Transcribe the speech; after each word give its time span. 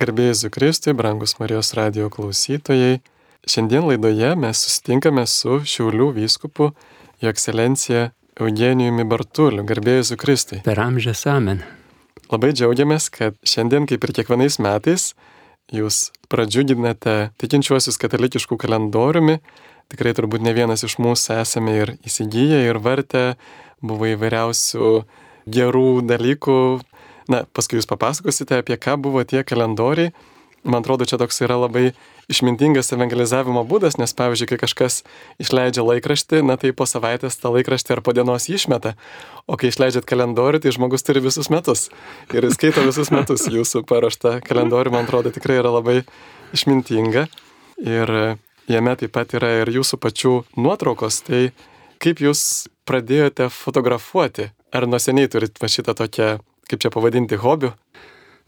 Garbėjai 0.00 0.48
Kristui, 0.48 0.94
brangus 0.96 1.34
Marijos 1.36 1.74
radio 1.76 2.06
klausytojai. 2.08 3.02
Šiandien 3.44 3.84
laidoje 3.84 4.30
mes 4.32 4.62
susitinkame 4.64 5.26
su 5.28 5.58
Šiaulių 5.60 6.06
vyskupu, 6.16 6.70
jo 7.20 7.28
ekscelencija 7.28 8.06
Eugenijumi 8.40 9.04
Bartuliu. 9.04 9.60
Garbėjai 9.68 10.16
Kristui. 10.16 10.62
Per 10.64 10.80
amžius 10.80 11.26
amen. 11.28 11.60
Labai 12.32 12.54
džiaugiamės, 12.56 13.10
kad 13.12 13.36
šiandien, 13.44 13.84
kaip 13.90 14.06
ir 14.08 14.14
kiekvienais 14.16 14.56
metais, 14.64 15.10
jūs 15.68 16.06
pradžiuginate 16.32 17.34
tikinčiuosius 17.36 18.00
katalikiškų 18.00 18.56
kalendoriumi. 18.56 19.36
Tikrai 19.92 20.16
turbūt 20.16 20.40
ne 20.40 20.56
vienas 20.56 20.80
iš 20.88 20.96
mūsų 20.96 21.42
esame 21.42 21.76
ir 21.76 21.98
įsigiję, 22.08 22.64
ir 22.70 22.80
vartę, 22.80 23.34
buvo 23.84 24.08
įvairiausių 24.14 24.94
gerų 25.44 25.90
dalykų, 26.08 26.56
Na, 27.30 27.44
paskui 27.54 27.78
jūs 27.78 27.88
papasakosite, 27.90 28.58
apie 28.58 28.76
ką 28.80 28.96
buvo 28.98 29.22
tie 29.22 29.44
kalendoriai. 29.46 30.10
Man 30.60 30.82
atrodo, 30.84 31.06
čia 31.08 31.16
toks 31.16 31.38
yra 31.40 31.56
labai 31.56 31.94
išmintingas 32.28 32.92
evangelizavimo 32.92 33.62
būdas, 33.64 33.96
nes 33.96 34.12
pavyzdžiui, 34.12 34.48
kai 34.50 34.58
kažkas 34.60 34.98
išleidžia 35.40 35.86
laikraštį, 35.86 36.42
na 36.44 36.58
tai 36.60 36.74
po 36.76 36.84
savaitės 36.84 37.38
tą 37.40 37.54
laikraštį 37.54 37.94
ar 37.94 38.02
po 38.04 38.12
dienos 38.12 38.50
išmeta, 38.52 38.92
o 39.48 39.56
kai 39.56 39.70
išleidžiat 39.72 40.04
kalendorių, 40.10 40.60
tai 40.60 40.74
žmogus 40.76 41.06
turi 41.06 41.22
visus 41.24 41.48
metus. 41.48 41.88
Ir 42.36 42.50
skaito 42.52 42.84
visus 42.84 43.08
metus. 43.14 43.46
Jūsų 43.48 43.86
paruoštą 43.88 44.36
kalendorių, 44.44 44.92
man 44.92 45.08
atrodo, 45.08 45.32
tikrai 45.32 45.62
yra 45.62 45.72
labai 45.78 46.02
išmintinga. 46.52 47.24
Ir 47.80 48.14
jame 48.68 48.96
taip 49.00 49.16
pat 49.16 49.32
yra 49.38 49.62
ir 49.62 49.72
jūsų 49.80 49.96
pačių 50.02 50.34
nuotraukos, 50.60 51.22
tai 51.24 51.42
kaip 52.04 52.20
jūs 52.20 52.68
pradėjote 52.84 53.48
fotografuoti, 53.54 54.50
ar 54.76 54.86
nuo 54.90 55.00
seniai 55.00 55.32
turit 55.32 55.56
šitą 55.56 55.96
tokią 55.96 56.36
kaip 56.70 56.82
čia 56.82 56.92
pavadinti, 56.94 57.38
hobiu? 57.40 57.74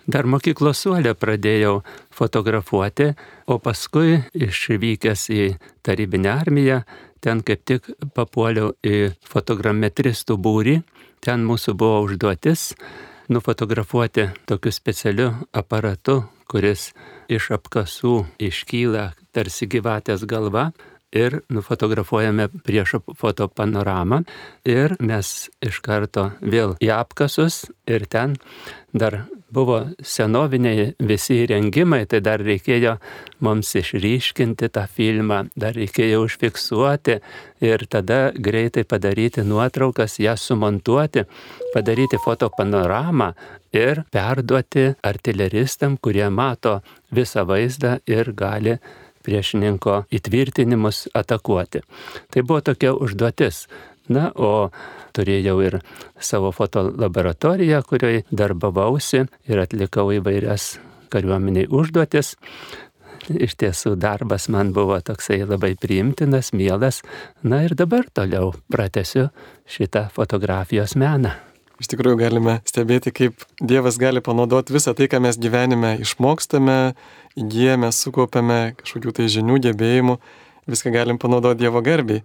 Dar 0.06 0.26
mokyklos 0.26 0.80
suolę 0.82 1.12
pradėjau 1.14 1.82
fotografuoti, 2.10 3.12
o 3.46 3.58
paskui 3.62 4.18
išvykęs 4.34 5.28
į 5.30 5.44
tarybinę 5.86 6.32
armiją, 6.32 6.80
ten 7.22 7.42
kaip 7.46 7.62
tik 7.68 7.86
papuoliau 8.16 8.72
į 8.82 9.12
fotogrametristų 9.30 10.38
būrį, 10.42 10.80
ten 11.22 11.46
mūsų 11.46 11.76
buvo 11.78 12.02
užduotis 12.08 12.72
nufotografuoti 13.30 14.26
tokiu 14.50 14.72
specialiu 14.74 15.28
aparatu, 15.54 16.24
kuris 16.50 16.90
iš 17.30 17.52
apkasų 17.56 18.16
iškyla 18.42 19.12
tarsi 19.32 19.70
gyvatės 19.70 20.26
galva 20.28 20.72
ir 21.12 21.40
nufotografuojame 21.52 22.48
prieš 22.64 22.96
fotopanoramą 23.18 24.22
ir 24.68 24.96
mes 25.00 25.50
iš 25.62 25.82
karto 25.84 26.30
vėl 26.40 26.76
į 26.82 26.92
apkasus 26.96 27.64
ir 27.86 28.08
ten 28.10 28.36
dar 28.92 29.22
buvo 29.52 29.78
senoviniai 30.00 30.92
visi 31.04 31.42
įrengimai, 31.42 32.04
tai 32.08 32.22
dar 32.24 32.40
reikėjo 32.44 32.96
mums 33.44 33.74
išryškinti 33.76 34.70
tą 34.72 34.86
filmą, 34.88 35.42
dar 35.56 35.76
reikėjo 35.76 36.22
užfiksuoti 36.26 37.18
ir 37.64 37.84
tada 37.92 38.20
greitai 38.32 38.86
padaryti 38.88 39.44
nuotraukas, 39.44 40.16
ją 40.24 40.36
sumontuoti, 40.40 41.26
padaryti 41.74 42.20
fotopanoramą 42.24 43.32
ir 43.76 44.04
perduoti 44.12 44.88
artileristam, 45.04 45.98
kurie 46.00 46.28
mato 46.30 46.80
visą 47.12 47.44
vaizdą 47.48 47.98
ir 48.08 48.32
gali 48.36 48.78
priešininko 49.24 50.02
įtvirtinimus 50.12 51.06
atakuoti. 51.14 51.82
Tai 52.30 52.44
buvo 52.46 52.60
tokia 52.60 52.94
užduotis. 52.94 53.66
Na, 54.10 54.32
o 54.34 54.72
turėjau 55.14 55.60
ir 55.62 55.76
savo 56.18 56.50
fotolaboratoriją, 56.50 57.82
kurioje 57.86 58.24
darbavausi 58.34 59.22
ir 59.46 59.62
atlikau 59.62 60.08
įvairias 60.16 60.72
kariuomeniai 61.12 61.70
užduotis. 61.70 62.34
Iš 63.30 63.54
tiesų 63.60 63.94
darbas 64.02 64.48
man 64.50 64.72
buvo 64.74 64.98
toksai 64.98 65.44
labai 65.46 65.76
priimtinas, 65.78 66.50
mielas. 66.50 67.04
Na 67.46 67.62
ir 67.62 67.76
dabar 67.78 68.10
toliau 68.10 68.50
pratesiu 68.72 69.28
šitą 69.70 70.08
fotografijos 70.10 70.98
meną. 70.98 71.36
Iš 71.82 71.88
tikrųjų 71.90 72.20
galime 72.20 72.60
stebėti, 72.68 73.10
kaip 73.10 73.42
Dievas 73.58 73.96
gali 73.98 74.22
panaudoti 74.22 74.76
visą 74.76 74.92
tai, 74.94 75.08
ką 75.10 75.18
mes 75.24 75.38
gyvenime 75.42 75.96
išmokstame, 76.04 76.94
įgyjame, 77.34 77.88
sukaupiame 77.90 78.58
kažkokių 78.78 79.14
tai 79.16 79.26
žinių, 79.32 79.56
gebėjimų, 79.64 80.14
viską 80.70 80.92
galim 80.94 81.18
panaudoti 81.18 81.64
Dievo 81.64 81.82
garbiai. 81.82 82.22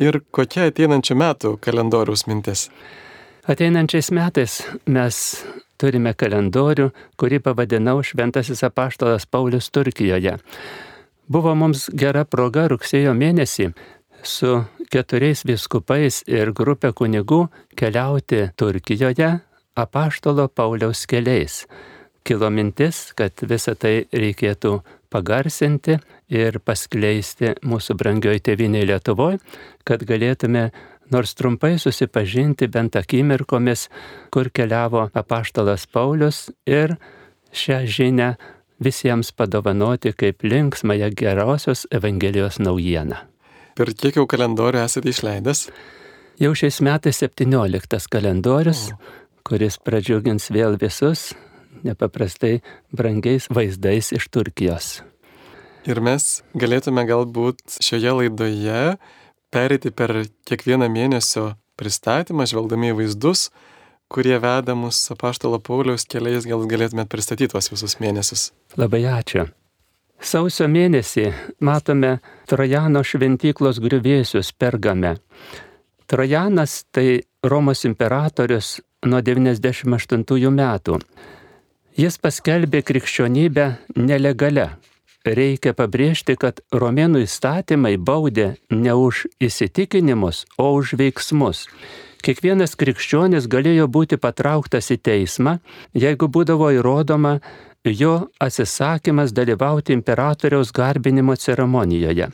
Ir 0.00 0.20
kokia 0.36 0.68
ateinančių 0.68 1.16
metų 1.16 1.54
kalendoriaus 1.64 2.26
mintis? 2.28 2.66
Ateinančiais 3.48 4.10
metais 4.12 4.58
mes 4.84 5.22
turime 5.80 6.12
kalendorių, 6.12 6.90
kurį 7.16 7.40
pavadinau 7.46 8.02
Šventasis 8.04 8.60
apaštalas 8.68 9.24
Paulius 9.24 9.70
Turkijoje. 9.72 10.36
Buvo 11.30 11.54
mums 11.56 11.88
gera 11.96 12.26
proga 12.28 12.66
rugsėjo 12.68 13.16
mėnesį 13.16 13.70
su 14.20 14.58
keturiais 14.90 15.44
viskupais 15.46 16.22
ir 16.28 16.52
grupė 16.56 16.92
kunigų 16.96 17.46
keliauti 17.78 18.48
Turkijoje 18.58 19.30
apaštalo 19.78 20.48
Pauliaus 20.48 21.06
keliais. 21.06 21.64
Kilo 22.24 22.50
mintis, 22.52 23.10
kad 23.16 23.32
visą 23.48 23.74
tai 23.78 24.04
reikėtų 24.12 24.80
pagarsinti 25.10 25.96
ir 26.30 26.60
paskleisti 26.64 27.54
mūsų 27.66 27.96
brangioje 27.98 28.42
tėviniai 28.50 28.86
Lietuvoje, 28.90 29.40
kad 29.88 30.04
galėtume 30.06 30.68
nors 31.10 31.34
trumpai 31.34 31.78
susipažinti 31.78 32.68
bent 32.70 32.98
akimirkomis, 33.00 33.88
kur 34.30 34.50
keliavo 34.54 35.08
apaštalas 35.14 35.88
Paulius 35.90 36.48
ir 36.66 36.98
šią 37.50 37.82
žinę 37.86 38.30
visiems 38.80 39.32
padovanoti 39.32 40.12
kaip 40.12 40.44
linksmąją 40.46 41.10
gerosios 41.16 41.86
Evangelijos 41.90 42.60
naujieną. 42.60 43.29
Per 43.80 43.94
kiek 43.96 44.18
jau 44.18 44.26
kalendorių 44.28 44.82
esate 44.84 45.08
išleidęs? 45.08 45.70
Jau 46.40 46.50
šiais 46.52 46.82
metais 46.84 47.22
17 47.22 48.10
kalendorius, 48.12 48.90
o. 48.92 48.98
kuris 49.48 49.78
pradžiugins 49.80 50.50
vėl 50.52 50.76
visus 50.80 51.30
nepaprastai 51.86 52.58
brangiais 52.92 53.46
vaizdais 53.48 54.10
iš 54.12 54.26
Turkijos. 54.28 54.90
Ir 55.88 56.02
mes 56.04 56.26
galėtume 56.52 57.06
galbūt 57.08 57.78
šioje 57.80 58.12
laidoje 58.18 58.82
perėti 59.48 59.94
per 59.96 60.12
kiekvieną 60.44 60.90
mėnesio 60.92 61.54
pristatymą, 61.80 62.44
žvelgdami 62.52 62.92
į 62.92 62.98
vaizdus, 62.98 63.46
kurie 64.12 64.36
veda 64.44 64.76
mus 64.76 65.00
apaštalo 65.14 65.56
Pauliaus 65.64 66.04
keliais, 66.04 66.44
gal 66.44 66.68
galėtumėt 66.68 67.08
pristatyti 67.08 67.54
tuos 67.54 67.72
visus 67.72 67.96
mėnesius. 68.02 68.50
Labai 68.76 69.06
ačiū. 69.08 69.48
Sausio 70.20 70.66
mėnesį 70.68 71.30
matome 71.64 72.18
Trojano 72.48 73.00
šventyklos 73.00 73.78
griuvėsius 73.80 74.52
Pergame. 74.52 75.14
Trojanas 76.10 76.82
tai 76.92 77.22
Romos 77.40 77.86
imperatorius 77.88 78.80
nuo 79.08 79.22
98 79.24 80.52
metų. 80.52 80.98
Jis 81.96 82.20
paskelbė 82.20 82.82
krikščionybę 82.84 83.66
nelegale. 83.96 84.68
Reikia 85.24 85.72
pabrėžti, 85.76 86.36
kad 86.36 86.60
romėnų 86.72 87.24
įstatymai 87.24 87.96
baudė 87.96 88.54
ne 88.70 88.92
už 88.92 89.26
įsitikinimus, 89.40 90.44
o 90.60 90.70
už 90.76 90.94
veiksmus. 91.00 91.66
Kiekvienas 92.20 92.76
krikščionis 92.76 93.48
galėjo 93.48 93.88
būti 93.88 94.20
patrauktas 94.20 94.90
į 94.92 94.98
teismą, 95.00 95.58
jeigu 95.96 96.28
būdavo 96.28 96.68
įrodoma, 96.76 97.38
jo 97.84 98.28
atsisakymas 98.38 99.32
dalyvauti 99.32 99.92
imperatoriaus 99.92 100.72
garbinimo 100.72 101.36
ceremonijoje. 101.36 102.28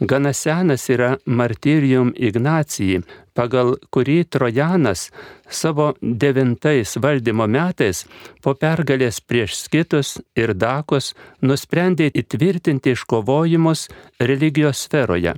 Gana 0.00 0.32
senas 0.32 0.88
yra 0.88 1.16
Martyrium 1.26 2.14
Ignacijai, 2.16 3.02
pagal 3.36 3.74
kurį 3.92 4.22
Trojanas 4.32 5.10
savo 5.44 5.90
devintais 6.00 6.94
valdymo 6.96 7.44
metais 7.46 8.06
po 8.40 8.54
pergalės 8.56 9.20
prieš 9.20 9.58
skitus 9.58 10.14
ir 10.36 10.54
dakus 10.56 11.12
nusprendė 11.44 12.08
įtvirtinti 12.22 12.94
iškovojimus 12.96 13.90
religijos 14.24 14.86
sferoje. 14.86 15.36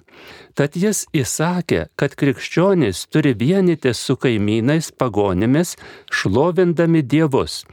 Tad 0.54 0.78
jis 0.78 1.08
įsakė, 1.10 1.88
kad 1.98 2.14
krikščionys 2.14 3.08
turi 3.10 3.34
vienyti 3.34 3.90
su 3.98 4.14
kaimynais 4.14 4.92
pagonimis, 4.94 5.74
šlovindami 6.06 7.02
dievus. 7.02 7.64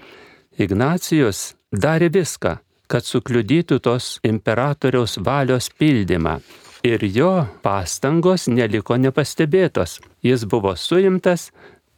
Ignacijus 0.57 1.58
darė 1.71 2.09
viską, 2.13 2.57
kad 2.89 3.05
sukliudytų 3.05 3.79
tos 3.85 4.17
imperatoriaus 4.25 5.19
valios 5.21 5.69
pildymą. 5.69 6.39
Ir 6.83 7.03
jo 7.03 7.45
pastangos 7.61 8.47
neliko 8.47 8.95
nepastebėtos. 8.97 9.99
Jis 10.23 10.45
buvo 10.47 10.75
suimtas 10.75 11.51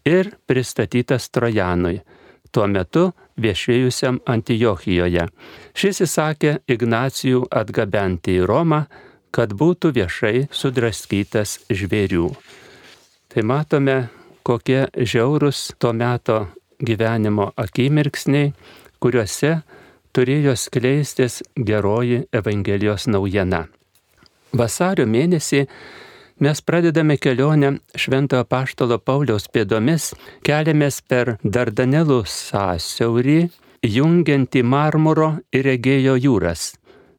ir 0.05 0.33
pristatytas 0.49 1.29
Trojanui, 1.29 2.01
tuo 2.51 2.65
metu 2.67 3.11
viešėjusiam 3.37 4.19
Antijochijoje. 4.25 5.27
Šis 5.77 6.01
įsakė 6.07 6.57
Ignacijų 6.67 7.45
atgabenti 7.51 8.39
į 8.39 8.47
Romą, 8.49 8.85
kad 9.31 9.53
būtų 9.53 9.93
viešai 9.95 10.47
sudraskytas 10.51 11.59
žvėrių. 11.69 12.31
Tai 13.31 13.43
matome, 13.47 14.09
kokie 14.43 14.89
žiaurus 14.97 15.69
to 15.79 15.93
meto 15.93 16.41
gyvenimo 16.81 17.51
akimirksniai 17.55 18.51
kuriuose 19.01 19.55
turėjo 20.15 20.55
skleistis 20.59 21.41
geroji 21.55 22.23
Evangelijos 22.35 23.07
naujiena. 23.11 23.65
Vasario 24.53 25.07
mėnesį 25.07 25.65
mes 26.43 26.61
pradedame 26.65 27.17
kelionę 27.21 27.77
Šventojo 27.95 28.43
Paštalo 28.49 28.99
Pauliaus 28.99 29.47
pėdomis, 29.47 30.11
keliamės 30.47 31.01
per 31.07 31.37
Dardanelų 31.43 32.21
sąsiaurį, 32.27 33.39
jungiantį 33.87 34.63
Marmuro 34.63 35.33
ir 35.55 35.71
Egėjo 35.75 36.17
jūras 36.19 36.71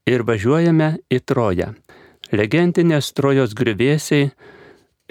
ir 0.06 0.24
važiuojame 0.26 0.96
į 1.10 1.20
Troją. 1.26 1.72
Legendinės 2.32 3.12
Trojos 3.16 3.54
grįvėsiai 3.54 4.30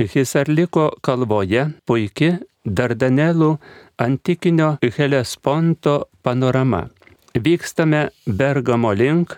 Hisarliko 0.01 0.89
kalvoje 1.06 1.67
puikia 1.85 2.39
Dardanelų 2.65 3.55
antikinio 3.97 4.75
Helesponto 4.97 6.05
panorama. 6.21 6.85
Vykstame 7.33 8.09
Bergamo 8.27 8.91
link, 8.93 9.33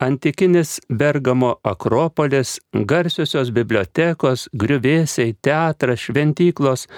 antikinis 0.00 0.80
Bergamo 0.88 1.54
akropolis, 1.62 2.58
garsiosios 2.72 3.52
bibliotekos, 3.54 4.48
griuvėsiai, 4.52 5.36
teatras, 5.42 6.02
šventyklos, 6.08 6.88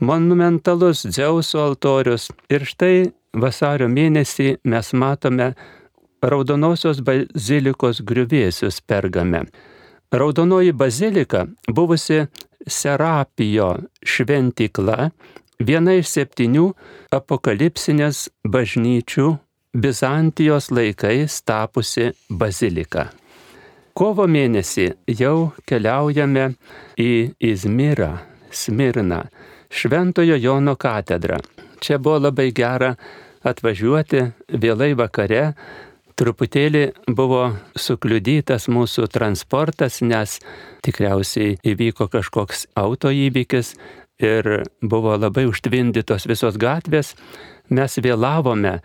monumentalus 0.00 1.04
Dzeuso 1.06 1.62
altorius. 1.62 2.30
Ir 2.50 2.66
štai 2.66 3.12
vasario 3.36 3.88
mėnesį 3.88 4.56
mes 4.64 4.92
matome 4.92 5.52
Raudonosios 6.26 7.02
bazilikos 7.04 8.02
griuvėsius 8.02 8.80
Pergame. 8.82 9.44
Raudonoji 10.10 10.72
bazilika 10.72 11.46
buvusi 11.68 12.26
Serapijo 12.66 13.72
šventykla, 14.02 15.10
viena 15.62 15.96
iš 15.96 16.12
septynių 16.16 16.66
apokalipsinės 17.14 18.26
bažnyčių 18.44 19.28
Bizantijos 19.76 20.70
laikais 20.72 21.42
tapusi 21.44 22.10
bazilika. 22.30 23.10
Kovo 23.96 24.24
mėnesį 24.28 24.86
jau 25.18 25.52
keliaujame 25.68 26.46
į 27.00 27.12
Izmirą, 27.50 28.10
Smirną, 28.52 29.22
Šventojo 29.68 30.36
Jono 30.40 30.76
katedrą. 30.80 31.38
Čia 31.80 31.98
buvo 32.00 32.18
labai 32.26 32.50
gera 32.56 32.94
atvažiuoti 33.44 34.22
vėlai 34.62 34.92
vakare, 34.98 35.52
truputėlį 36.16 36.82
buvo 37.12 37.42
sukliudytas 37.76 38.68
mūsų 38.72 39.08
transportas, 39.12 40.00
nes 40.00 40.38
tikriausiai 40.86 41.56
įvyko 41.66 42.08
kažkoks 42.12 42.66
auto 42.78 43.12
įvykis 43.12 43.74
ir 44.22 44.64
buvo 44.80 45.16
labai 45.20 45.46
užtvindytos 45.50 46.26
visos 46.28 46.56
gatvės. 46.60 47.14
Mes 47.68 47.98
vėlavome, 48.00 48.78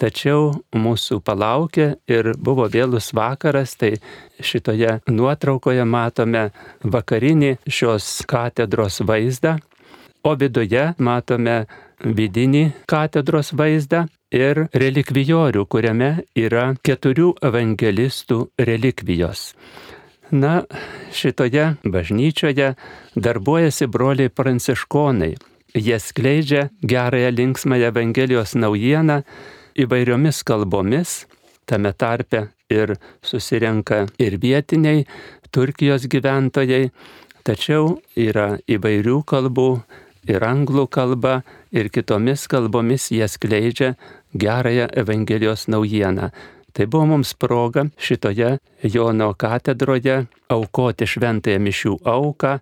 tačiau 0.00 0.52
mūsų 0.72 1.20
palaukė 1.26 1.88
ir 2.08 2.32
buvo 2.38 2.68
vėlus 2.72 3.12
vakaras, 3.12 3.76
tai 3.76 3.98
šitoje 4.40 5.00
nuotraukoje 5.10 5.84
matome 5.84 6.48
vakarinį 6.84 7.56
šios 7.66 8.22
katedros 8.30 9.02
vaizdą, 9.04 9.58
o 10.24 10.34
viduje 10.38 10.92
matome 10.98 11.64
vidinį 12.00 12.70
katedros 12.88 13.52
vaizdą 13.52 14.06
ir 14.34 14.66
relikvijorių, 14.74 15.64
kuriame 15.70 16.10
yra 16.36 16.72
keturių 16.84 17.34
evangelistų 17.44 18.40
relikvijos. 18.60 19.52
Na, 20.30 20.64
šitoje 21.12 21.78
bažnyčioje 21.88 22.74
darbuojasi 23.16 23.88
broliai 23.88 24.28
pranciškonai. 24.28 25.36
Jie 25.74 25.98
skleidžia 26.00 26.68
gerąją 26.82 27.30
linksmąją 27.30 27.88
Evangelijos 27.88 28.54
naujieną 28.54 29.22
įvairiomis 29.76 30.42
kalbomis, 30.44 31.26
tame 31.68 31.92
tarpe 31.92 32.48
ir 32.72 32.96
susirenka 33.22 34.06
ir 34.18 34.38
vietiniai 34.40 35.06
Turkijos 35.52 36.04
gyventojai, 36.12 36.90
tačiau 37.44 37.98
yra 38.16 38.58
įvairių 38.68 39.22
kalbų 39.28 39.70
ir 40.28 40.44
anglų 40.44 40.88
kalba, 40.92 41.42
ir 41.72 41.88
kitomis 41.92 42.46
kalbomis 42.50 43.08
jie 43.12 43.28
skleidžia 43.28 43.94
gerąją 44.34 44.86
Evangelijos 44.92 45.68
naujieną. 45.68 46.30
Tai 46.72 46.86
buvo 46.86 47.06
mums 47.06 47.34
proga 47.34 47.86
šitoje 47.98 48.58
Jono 48.84 49.34
katedroje 49.34 50.26
aukoti 50.48 51.06
šventąją 51.06 51.58
mišių 51.64 51.94
auką, 52.04 52.58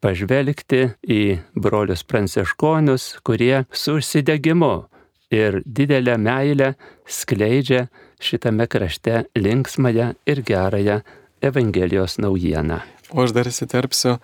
pažvelgti 0.00 0.86
į 1.04 1.22
brolius 1.54 2.04
pranciškonius, 2.08 3.18
kurie 3.22 3.64
su 3.72 3.98
užsidegimu 4.00 4.74
ir 5.30 5.60
didelę 5.66 6.16
meilę 6.18 6.74
skleidžia 7.06 7.86
šitame 8.20 8.66
krašte 8.66 9.24
linksmąją 9.36 10.14
ir 10.26 10.42
gerąją 10.42 11.00
Evangelijos 11.40 12.18
naujieną. 12.18 12.80
O 13.10 13.24
aš 13.24 13.32
dar 13.32 13.48
įsiterpsiu, 13.48 14.18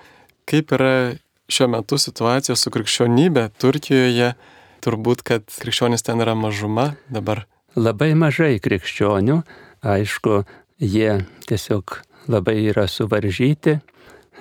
kaip 0.46 0.72
yra 0.76 1.16
šiuo 1.50 1.68
metu 1.72 1.98
situacija 1.98 2.56
su 2.56 2.70
krikščionybė 2.70 3.48
Turkijoje, 3.58 4.34
turbūt, 4.86 5.26
kad 5.26 5.50
krikščionis 5.50 6.06
ten 6.06 6.22
yra 6.22 6.36
mažuma 6.38 6.94
dabar. 7.12 7.44
Labai 7.76 8.14
mažai 8.16 8.54
krikščionių, 8.62 9.42
aišku, 9.84 10.44
jie 10.80 11.18
tiesiog 11.50 11.98
labai 12.32 12.56
yra 12.70 12.86
suvaržyti, 12.88 13.80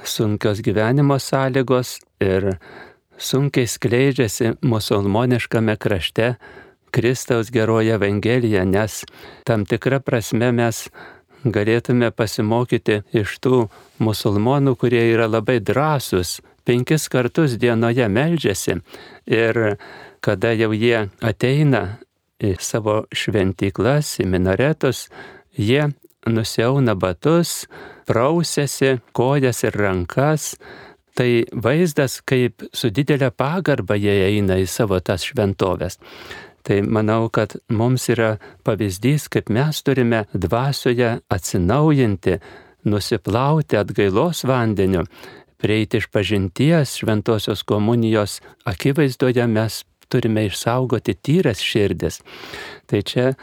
sunkios 0.05 0.61
gyvenimo 0.63 1.17
sąlygos 1.19 1.97
ir 2.23 2.55
sunkiai 3.17 3.67
skleidžiasi 3.67 4.55
musulmoniškame 4.63 5.75
krašte 5.75 6.35
Kristaus 6.95 7.51
geroji 7.51 7.91
Evangelija, 7.97 8.63
nes 8.63 9.03
tam 9.43 9.65
tikrą 9.67 9.99
prasme 9.99 10.53
mes 10.55 10.85
galėtume 11.43 12.11
pasimokyti 12.15 13.01
iš 13.13 13.37
tų 13.43 13.65
musulmonų, 13.99 14.77
kurie 14.79 15.03
yra 15.11 15.27
labai 15.27 15.59
drąsūs 15.59 16.39
penkis 16.65 17.09
kartus 17.11 17.57
dienoje 17.61 18.07
meldžiasi 18.09 18.79
ir 19.29 19.59
kada 20.25 20.55
jau 20.57 20.71
jie 20.73 21.05
ateina 21.21 21.99
į 22.41 22.55
savo 22.59 23.03
šventyklas, 23.13 24.17
į 24.23 24.25
minaretus, 24.33 25.05
jie 25.53 25.91
nusiauna 26.25 26.95
batus, 26.97 27.67
prausėsi 28.09 28.97
kojas 29.15 29.63
ir 29.67 29.77
rankas. 29.77 30.55
Tai 31.15 31.29
vaizdas, 31.63 32.17
kaip 32.27 32.65
su 32.75 32.89
didelė 32.91 33.29
pagarba 33.31 33.95
jie 33.95 34.17
eina 34.25 34.57
į 34.59 34.65
savo 34.67 34.99
tas 34.99 35.23
šventovės. 35.23 36.01
Tai 36.65 36.81
manau, 36.81 37.29
kad 37.29 37.53
mums 37.69 38.09
yra 38.11 38.33
pavyzdys, 38.65 39.29
kaip 39.31 39.53
mes 39.53 39.79
turime 39.85 40.25
dvasioje 40.33 41.19
atsinaujinti, 41.31 42.39
nusiplauti 42.89 43.77
atgailos 43.79 44.43
vandeniu 44.49 45.05
prieiti 45.57 45.97
iš 45.97 46.07
pažinties 46.07 46.95
šventosios 46.99 47.63
komunijos 47.63 48.41
akivaizdoje 48.63 49.47
mes 49.47 49.83
turime 50.09 50.45
išsaugoti 50.49 51.17
tyras 51.21 51.63
širdis. 51.63 52.21
Tai 52.89 53.01
čia 53.05 53.33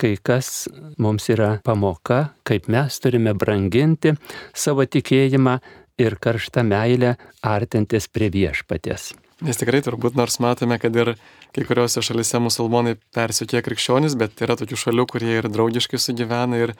kai 0.00 0.16
kas 0.18 0.66
mums 0.98 1.28
yra 1.30 1.58
pamoka, 1.64 2.34
kaip 2.46 2.66
mes 2.72 2.98
turime 3.02 3.34
branginti 3.38 4.14
savo 4.54 4.86
tikėjimą 4.86 5.58
ir 6.02 6.16
karštą 6.18 6.64
meilę 6.66 7.14
artintis 7.46 8.08
prie 8.10 8.30
viešpatės. 8.34 9.12
Nes 9.44 9.58
tikrai 9.58 9.82
turbūt 9.84 10.16
nors 10.18 10.38
matome, 10.42 10.78
kad 10.82 10.94
ir 10.96 11.14
kai 11.54 11.64
kuriuose 11.66 12.02
šalise 12.02 12.40
musulmonai 12.42 12.96
persikė 13.14 13.62
krikščionis, 13.66 14.14
bet 14.18 14.40
yra 14.42 14.56
tokių 14.58 14.78
šalių, 14.78 15.06
kurie 15.10 15.34
ir 15.38 15.50
draugiškai 15.50 16.00
sugyvena 16.00 16.62
ir 16.62 16.74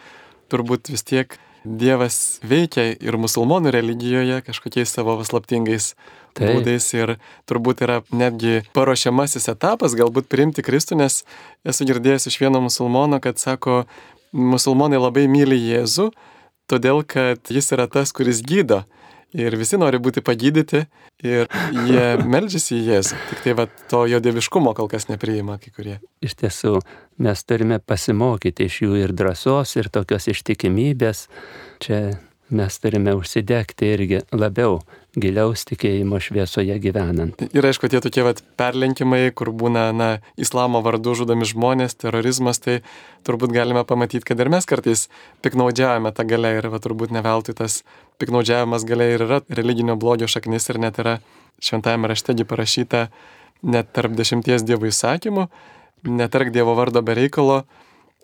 turbūt 0.53 0.91
vis 0.95 1.07
tiek 1.07 1.39
Dievas 1.65 2.43
veikia 2.45 2.91
ir 2.93 3.17
musulmonų 3.17 3.71
religijoje 3.73 4.43
kažkokiais 4.45 4.91
savo 4.93 5.15
paslaptingais 5.17 5.95
tai. 6.39 6.55
būdais 6.55 6.87
ir 6.97 7.15
turbūt 7.49 7.85
yra 7.87 8.01
netgi 8.15 8.63
paruošiamasis 8.77 9.49
etapas 9.53 9.97
galbūt 9.99 10.29
priimti 10.33 10.65
Kristų, 10.67 10.99
nes 11.01 11.23
esu 11.67 11.87
girdėjęs 11.89 12.29
iš 12.31 12.41
vieno 12.43 12.63
musulmono, 12.65 13.21
kad 13.23 13.41
sako, 13.43 13.85
musulmonai 14.35 15.01
labai 15.01 15.29
myli 15.31 15.59
Jėzų, 15.61 16.11
todėl 16.71 17.05
kad 17.07 17.53
jis 17.53 17.73
yra 17.77 17.87
tas, 17.91 18.13
kuris 18.15 18.43
gydo 18.45 18.83
ir 19.35 19.57
visi 19.59 19.79
nori 19.81 19.99
būti 20.03 20.23
pagydyti 20.25 20.85
ir 21.27 21.49
jie 21.87 22.05
melžiasi 22.35 22.79
į 22.79 22.83
Jėzų. 22.91 23.21
Tik 23.31 23.43
tai 23.47 23.57
va, 23.59 23.67
to 23.91 24.05
jo 24.11 24.21
dieviškumo 24.23 24.75
kol 24.79 24.91
kas 24.91 25.09
nepriima 25.11 25.59
kai 25.63 25.73
kurie. 25.75 25.97
Iš 26.25 26.39
tiesų, 26.43 26.77
mes 27.25 27.47
turime 27.47 27.81
pasimokyti 27.83 28.69
iš 28.71 28.83
jų 28.85 29.01
ir 29.03 29.17
drąsos, 29.17 29.75
ir 29.79 29.91
tokios 29.95 30.31
ištikimybės. 30.33 31.27
Čia 31.85 32.01
mes 32.55 32.79
turime 32.79 33.17
užsidegti 33.19 33.91
irgi 33.97 34.23
labiau 34.35 34.83
giliaus 35.21 35.65
tikėjimo 35.69 36.19
šviesoje 36.23 36.77
gyvenant. 36.83 37.45
Ir 37.55 37.67
aišku, 37.67 37.89
tie 37.91 38.01
tokie 38.05 38.25
vat, 38.27 38.41
perlenkimai, 38.59 39.29
kur 39.37 39.53
būna 39.55 39.87
na, 39.95 40.09
islamo 40.41 40.83
vardu 40.85 41.15
žudomi 41.19 41.47
žmonės, 41.49 41.97
terorizmas, 42.01 42.61
tai 42.63 42.81
turbūt 43.27 43.55
galime 43.55 43.85
pamatyti, 43.87 44.27
kad 44.27 44.41
ir 44.43 44.51
mes 44.53 44.67
kartais 44.69 45.07
piknaudžiavame 45.45 46.13
tą 46.17 46.27
galę 46.29 46.57
ir 46.59 46.69
va, 46.73 46.83
turbūt 46.83 47.15
neveltui 47.15 47.55
tas 47.59 47.83
piknaudžiavimas 48.23 48.87
galė 48.89 49.13
ir 49.15 49.27
yra 49.29 49.41
religinio 49.49 49.97
blogio 50.01 50.29
šaknis 50.31 50.69
ir 50.73 50.83
net 50.83 50.99
yra 51.03 51.19
šventajame 51.63 52.11
raštegi 52.11 52.47
parašyta 52.49 53.07
net 53.65 53.95
tarp 53.97 54.13
dešimties 54.19 54.67
dievo 54.67 54.91
įsakymų, 54.91 55.49
netark 56.11 56.53
dievo 56.53 56.75
vardo 56.77 57.03
be 57.07 57.17
reikalo, 57.17 57.65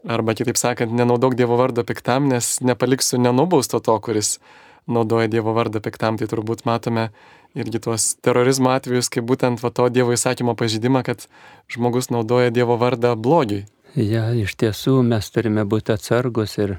Arba 0.09 0.33
kitaip 0.33 0.57
sakant, 0.57 0.95
nenaudok 0.97 1.35
Dievo 1.37 1.59
vardo 1.61 1.85
piktam, 1.85 2.31
nes 2.33 2.63
nepaliksiu 2.65 3.19
nenubausto 3.21 3.83
to, 3.85 3.99
kuris 4.01 4.39
naudoja 4.87 5.29
Dievo 5.29 5.55
vardą 5.57 5.83
piktam. 5.85 6.19
Tai 6.21 6.29
turbūt 6.31 6.65
matome 6.69 7.11
irgi 7.59 7.83
tuos 7.83 8.15
terorizmo 8.23 8.73
atvejus, 8.73 9.11
kaip 9.13 9.27
būtent 9.29 9.63
va, 9.63 9.73
to 9.75 9.89
Dievo 9.93 10.15
įsakymo 10.15 10.55
pažydimą, 10.59 11.03
kad 11.07 11.27
žmogus 11.71 12.11
naudoja 12.15 12.55
Dievo 12.55 12.79
vardą 12.81 13.17
blogiui. 13.17 13.67
Ja, 13.99 14.29
iš 14.31 14.55
tiesų 14.55 15.01
mes 15.03 15.27
turime 15.35 15.65
būti 15.67 15.91
atsargus 15.97 16.55
ir 16.63 16.77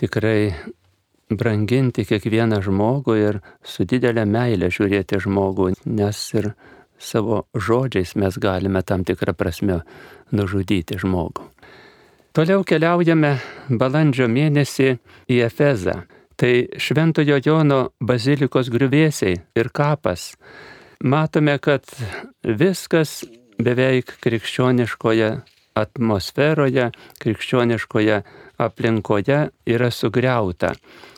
tikrai 0.00 0.54
branginti 1.30 2.04
kiekvieną 2.08 2.58
žmogų 2.64 3.16
ir 3.20 3.40
su 3.62 3.86
didelė 3.86 4.26
meilė 4.26 4.70
žiūrėti 4.74 5.22
žmogų, 5.24 5.72
nes 5.86 6.20
ir 6.34 6.52
savo 6.98 7.44
žodžiais 7.54 8.14
mes 8.18 8.38
galime 8.38 8.82
tam 8.82 9.04
tikrą 9.06 9.34
prasme 9.36 9.80
nužudyti 10.32 10.98
žmogų. 11.00 11.46
Toliau 12.34 12.64
keliaujame 12.66 13.36
balandžio 13.70 14.26
mėnesį 14.26 14.96
į 15.30 15.36
Efezą. 15.46 16.00
Tai 16.36 16.52
Šventojo 16.82 17.38
Jono 17.44 17.80
bazilikos 18.02 18.70
griuvėsiai 18.74 19.36
ir 19.54 19.70
kapas. 19.70 20.32
Matome, 21.04 21.58
kad 21.62 21.86
viskas 22.42 23.22
beveik 23.62 24.16
krikščioniškoje 24.24 25.30
atmosferoje, 25.78 26.90
krikščioniškoje 27.22 28.20
aplinkoje 28.64 29.40
yra 29.76 29.90
sugriauta. 29.90 30.74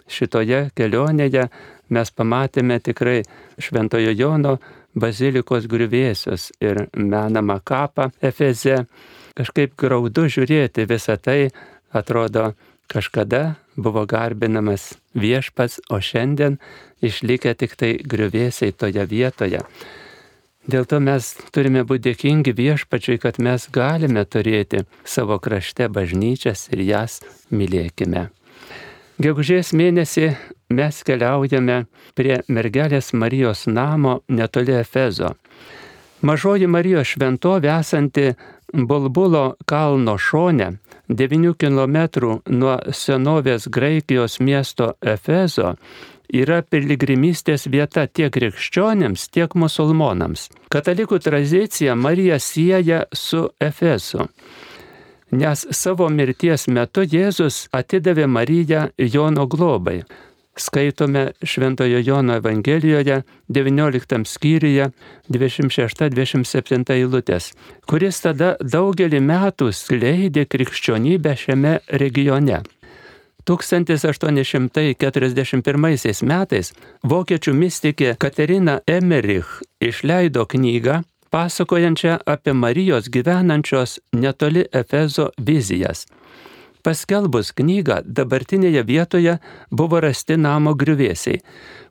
Šitoje 0.06 0.66
kelionėje 0.76 1.48
mes 1.96 2.12
pamatėme 2.12 2.78
tikrai 2.84 3.20
Šventojo 3.58 4.12
Jono 4.12 4.56
bazilikos 4.96 5.68
griuvėsius 5.70 6.50
ir 6.60 6.86
menamą 6.96 7.60
kapą 7.64 8.10
Efeze 8.20 8.84
kažkaip 9.36 9.76
graudu 9.80 10.26
žiūrėti 10.32 10.86
visą 10.88 11.16
tai, 11.20 11.50
atrodo, 11.92 12.52
kažkada 12.88 13.56
buvo 13.76 14.06
garbinamas 14.08 14.94
viešpats, 15.14 15.80
o 15.90 16.00
šiandien 16.00 16.58
išlikę 17.04 17.54
tik 17.54 17.76
tai 17.76 17.94
griuvėsiai 18.02 18.72
toje 18.72 19.04
vietoje. 19.06 19.62
Dėl 20.66 20.86
to 20.90 20.98
mes 20.98 21.28
turime 21.54 21.84
būti 21.86 22.10
dėkingi 22.10 22.56
viešpačiui, 22.58 23.20
kad 23.22 23.38
mes 23.38 23.68
galime 23.70 24.24
turėti 24.26 24.82
savo 25.06 25.38
krašte 25.38 25.86
bažnyčias 25.86 26.66
ir 26.74 26.82
jas 26.82 27.20
mylėkime. 27.54 28.26
Gegužės 29.22 29.70
mėnesį 29.72 30.32
mes 30.74 30.98
keliaujame 31.06 31.84
prie 32.18 32.40
mergelės 32.48 33.12
Marijos 33.14 33.64
namo 33.70 34.18
netoli 34.28 34.74
Efezo. 34.80 35.36
Mažoji 36.26 36.66
Marijos 36.66 37.14
šventovė 37.14 37.70
esanti 37.78 38.32
Bulbulo 38.74 39.54
kalno 39.70 40.16
šone, 40.18 40.72
9 41.08 41.54
km 41.58 41.96
nuo 42.50 42.76
senovės 42.92 43.68
Graikijos 43.70 44.40
miesto 44.40 44.94
Efezo, 45.00 45.76
yra 46.32 46.62
piligrimystės 46.62 47.68
vieta 47.70 48.06
tiek 48.06 48.32
krikščionėms, 48.34 49.28
tiek 49.30 49.54
musulmonams. 49.54 50.48
Katalikų 50.74 51.20
tradicija 51.22 51.94
Marija 51.94 52.38
sieja 52.42 53.04
su 53.12 53.46
Efesu. 53.60 54.26
Nes 55.30 55.66
savo 55.74 56.08
mirties 56.10 56.68
metu 56.68 57.02
Jėzus 57.02 57.66
atidavė 57.74 58.26
Mariją 58.30 58.88
Jono 58.98 59.46
globai 59.50 60.02
skaitome 60.56 61.30
Šventojo 61.42 62.00
Jono 62.04 62.36
Evangelijoje 62.36 63.22
19 63.48 64.24
skyriuje 64.24 64.90
26-27 65.28 66.92
eilutės, 66.92 67.52
kuris 67.86 68.20
tada 68.24 68.56
daugelį 68.60 69.20
metų 69.20 69.72
skleidė 69.72 70.46
krikščionybę 70.48 71.36
šiame 71.36 71.78
regione. 72.02 72.62
1841 73.46 76.26
metais 76.26 76.72
vokiečių 77.02 77.52
mystikė 77.54 78.14
Katerina 78.18 78.80
Emerich 78.86 79.62
išleido 79.80 80.46
knygą 80.50 81.02
pasakojančią 81.30 82.18
apie 82.26 82.54
Marijos 82.54 83.08
gyvenančios 83.08 84.00
netoli 84.12 84.64
Efezo 84.72 85.30
vizijas. 85.38 86.06
Paskelbus 86.86 87.50
knygą, 87.58 87.96
dabartinėje 88.06 88.84
vietoje 88.86 89.40
buvo 89.74 89.98
rasti 90.04 90.36
namo 90.38 90.76
griuvėsiai, 90.78 91.40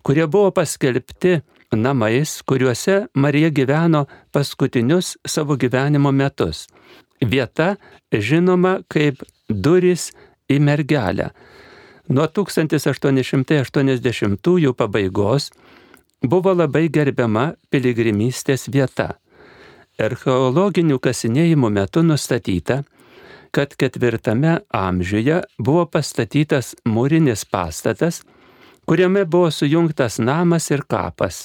kurie 0.07 0.23
buvo 0.31 0.53
paskelbti 0.55 1.41
namais, 1.75 2.37
kuriuose 2.47 3.11
Marija 3.13 3.51
gyveno 3.51 4.05
paskutinius 4.31 5.17
savo 5.27 5.59
gyvenimo 5.59 6.15
metus. 6.15 6.71
Vieta 7.19 7.75
žinoma 8.11 8.79
kaip 8.87 9.19
duris 9.49 10.11
į 10.47 10.59
mergelę. 10.63 11.31
Nuo 12.07 12.27
1880 12.27 14.73
pabaigos 14.77 15.51
buvo 16.23 16.53
labai 16.53 16.89
gerbiama 16.89 17.53
piligrimystės 17.69 18.69
vieta. 18.71 19.15
Archeologinių 19.99 20.99
kasinėjimų 20.99 21.69
metu 21.71 22.03
nustatyta, 22.03 22.83
kad 23.55 23.75
ketvirtame 23.75 24.57
amžiuje 24.69 25.37
buvo 25.57 25.85
pastatytas 25.87 26.73
mūrinis 26.83 27.45
pastatas, 27.47 28.17
kuriame 28.83 29.23
buvo 29.23 29.47
sujungtas 29.51 30.17
namas 30.19 30.67
ir 30.75 30.83
kapas. 30.83 31.37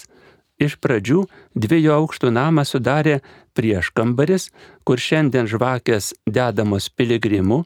Iš 0.58 0.74
pradžių 0.82 1.20
dviejų 1.54 1.92
aukštų 1.94 2.32
namą 2.34 2.66
sudarė 2.66 3.20
prieškambaris, 3.54 4.48
kur 4.82 4.98
šiandien 4.98 5.46
žvakės 5.46 6.10
dedamos 6.26 6.90
piligrimų, 6.90 7.60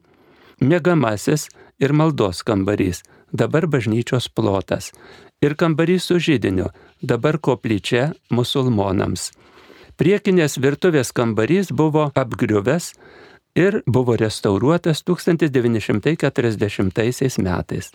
mėgamasis 0.60 1.48
ir 1.80 1.96
maldos 1.96 2.44
kambarys, 2.44 3.00
dabar 3.32 3.64
bažnyčios 3.64 4.28
plotas, 4.28 4.92
ir 5.40 5.56
kambarys 5.56 6.10
su 6.10 6.20
žydiniu, 6.20 6.68
dabar 7.00 7.40
koplyčia 7.40 8.10
musulmonams. 8.28 9.30
Priekinės 9.96 10.60
virtuvės 10.60 11.16
kambarys 11.16 11.72
buvo 11.72 12.10
apgriuvęs, 12.12 12.92
ir 13.54 13.82
buvo 13.86 14.16
restauruotas 14.16 15.04
1940 15.04 17.42
metais. 17.42 17.92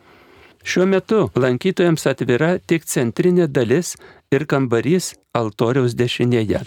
Šiuo 0.64 0.86
metu 0.86 1.30
lankytojams 1.36 2.08
atvira 2.12 2.58
tik 2.68 2.86
centrinė 2.86 3.48
dalis 3.48 3.96
ir 4.32 4.46
kambarys 4.46 5.16
altoriaus 5.34 5.96
dešinėje. 5.96 6.60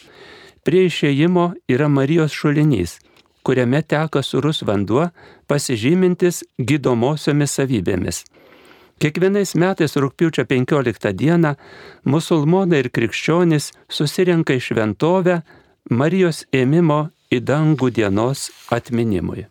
Prie 0.65 0.85
išėjimo 0.89 1.53
yra 1.69 1.89
Marijos 1.89 2.33
šulinys, 2.33 2.99
kuriame 3.43 3.83
teka 3.83 4.23
surus 4.23 4.63
vanduo, 4.63 5.11
pasižymintis 5.47 6.45
gydomosiomis 6.59 7.51
savybėmis. 7.59 8.25
Kiekvienais 9.03 9.57
metais 9.59 9.97
rūpiučio 9.99 10.45
15 10.47 11.11
dieną 11.19 11.57
musulmonai 12.07 12.79
ir 12.85 12.89
krikščionys 12.95 13.73
susirenka 13.91 14.55
į 14.55 14.61
šventovę 14.63 15.41
Marijos 15.91 16.45
ėmimo 16.55 17.09
į 17.33 17.41
dangų 17.49 17.91
dienos 17.97 18.51
atminimui. 18.73 19.47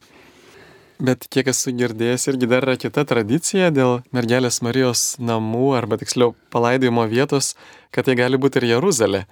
Bet 1.02 1.26
kiek 1.34 1.48
esu 1.50 1.74
girdėjęs, 1.74 2.28
irgi 2.30 2.50
dar 2.50 2.68
yra 2.68 2.76
kita 2.78 3.02
tradicija 3.10 3.72
dėl 3.74 4.04
mergelės 4.14 4.60
Marijos 4.62 5.16
namų, 5.18 5.72
arba 5.80 5.98
tiksliau 5.98 6.36
palaidojimo 6.54 7.08
vietos, 7.10 7.56
kad 7.90 8.06
tai 8.06 8.14
gali 8.20 8.38
būti 8.38 8.62
ir 8.62 8.68
Jeruzalė. 8.76 9.24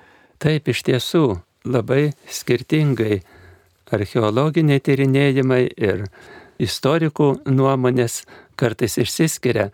Taip, 0.41 0.71
iš 0.73 0.81
tiesų, 0.87 1.23
labai 1.69 2.09
skirtingai 2.25 3.19
archeologiniai 3.93 4.81
tyrinėjimai 4.81 5.63
ir 5.77 6.07
istorikų 6.59 7.29
nuomonės 7.53 8.23
kartais 8.59 8.97
išsiskiria, 9.01 9.69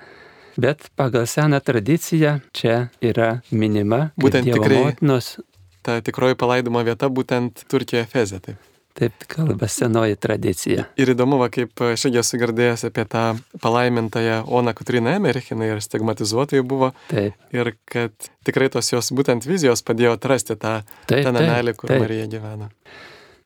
bet 0.59 0.89
pagal 0.99 1.29
seną 1.31 1.61
tradiciją 1.63 2.39
čia 2.55 2.89
yra 2.99 3.37
minima 3.51 4.09
būtent 4.19 4.51
tikrai 4.51 4.83
motinos 4.83 5.37
ta 5.85 5.99
tikroji 6.05 6.37
palaidimo 6.39 6.81
vieta 6.85 7.11
būtent 7.11 7.67
Turkijoje 7.71 8.07
Feze. 8.09 8.41
Taip. 8.43 8.71
Taip 8.95 9.25
kalba 9.27 9.67
senoji 9.67 10.15
tradicija. 10.15 10.85
Ir 10.95 11.09
įdomu, 11.11 11.35
va, 11.41 11.49
kaip 11.51 11.81
aš 11.83 12.05
irgi 12.07 12.21
esu 12.21 12.37
girdėjęs 12.39 12.85
apie 12.87 13.03
tą 13.11 13.23
palaimintąją 13.59 14.37
Oną 14.47 14.71
Katriną 14.77 15.17
Emerichiną 15.19 15.67
ir 15.67 15.81
stigmatizuotojai 15.83 16.63
buvo. 16.63 16.93
Taip. 17.09 17.35
Ir 17.51 17.73
kad 17.91 18.29
tikrai 18.47 18.69
tos 18.71 18.93
jos 18.93 19.11
būtent 19.11 19.43
vizijos 19.49 19.83
padėjo 19.83 20.15
atrasti 20.15 20.55
tą, 20.55 20.77
Taip, 21.11 21.25
tą 21.27 21.35
namelį, 21.35 21.75
kur 21.75 21.91
taip. 21.91 22.05
Marija 22.05 22.29
gyvena. 22.31 22.71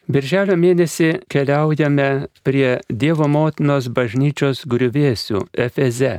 Birželio 0.10 0.56
mėnesį 0.58 1.10
keliaujame 1.30 2.10
prie 2.46 2.80
Dievo 2.90 3.26
motinos 3.30 3.90
bažnyčios 3.94 4.64
griuvėsių 4.70 5.48
Efeze. 5.66 6.16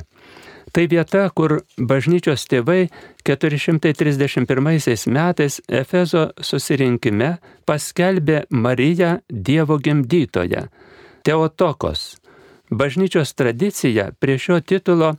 Tai 0.72 0.86
vieta, 0.86 1.24
kur 1.34 1.60
bažnyčios 1.76 2.44
tėvai 2.50 2.90
431 3.26 4.62
metais 5.10 5.56
Efezo 5.66 6.28
susirinkime 6.38 7.30
paskelbė 7.66 8.44
Mariją 8.50 9.16
Dievo 9.28 9.80
gimdytoją, 9.82 10.68
Teotokos. 11.26 12.20
Bažnyčios 12.70 13.34
tradicija 13.34 14.12
prie 14.20 14.38
šio 14.38 14.60
titulo 14.62 15.16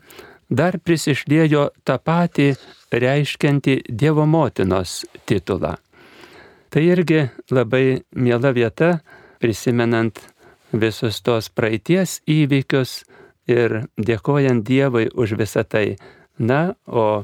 dar 0.50 0.80
prisišlėjo 0.80 1.68
tą 1.84 1.98
patį 2.00 2.54
reiškiantį 2.92 3.76
Dievo 3.90 4.26
motinos 4.26 5.02
titulą. 5.28 5.76
Tai 6.72 6.84
irgi 6.88 7.26
labai 7.52 8.02
miela 8.16 8.54
vieta, 8.56 9.02
prisimenant 9.44 10.20
visus 10.72 11.20
tos 11.20 11.50
praeities 11.52 12.22
įvykius 12.28 13.02
ir 13.52 13.78
dėkojant 14.00 14.64
Dievui 14.68 15.10
už 15.14 15.36
visą 15.40 15.64
tai. 15.68 15.98
Na, 16.40 16.74
o 16.88 17.24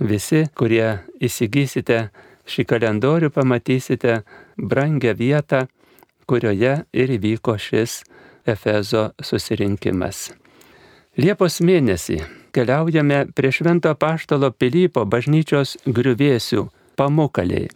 visi, 0.00 0.44
kurie 0.58 1.00
įsigysite 1.22 2.08
šį 2.50 2.66
kalendorių, 2.68 3.30
pamatysite 3.32 4.22
brangę 4.58 5.14
vietą, 5.16 5.64
kurioje 6.26 6.82
ir 6.92 7.14
įvyko 7.16 7.56
šis 7.60 8.02
Efezo 8.44 9.10
susirinkimas. 9.22 10.32
Liepos 11.16 11.60
mėnesį 11.64 12.18
keliaujame 12.54 13.24
prie 13.34 13.52
Švento 13.54 13.92
Paštalo 13.94 14.50
Pilypo 14.50 15.06
bažnyčios 15.06 15.78
griuvėsių 15.86 16.66
pamukaliai. 16.98 17.70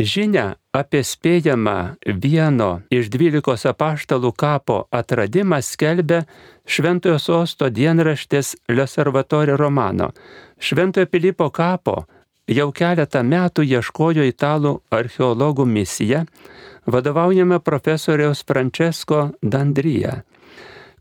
Žinia 0.00 0.54
apie 0.72 1.02
spėjamą 1.04 1.96
vieno 2.22 2.68
iš 2.94 3.10
dvylikos 3.12 3.66
apaštalų 3.68 4.30
kapo 4.32 4.76
atradimą 4.96 5.58
skelbia 5.60 6.22
Šventojo 6.64 7.18
sosto 7.18 7.68
dienraštis 7.68 8.54
Le 8.70 8.86
Servatore 8.86 9.56
Romano. 9.60 10.12
Šventojo 10.58 11.06
Pilypo 11.10 11.50
kapo 11.50 12.06
jau 12.48 12.70
keletą 12.72 13.22
metų 13.26 13.66
ieškojo 13.66 14.24
italų 14.30 14.78
archeologų 14.94 15.66
misija, 15.68 16.24
vadovaujama 16.86 17.60
profesoriaus 17.60 18.44
Francesco 18.46 19.30
Dandryja. 19.42 20.22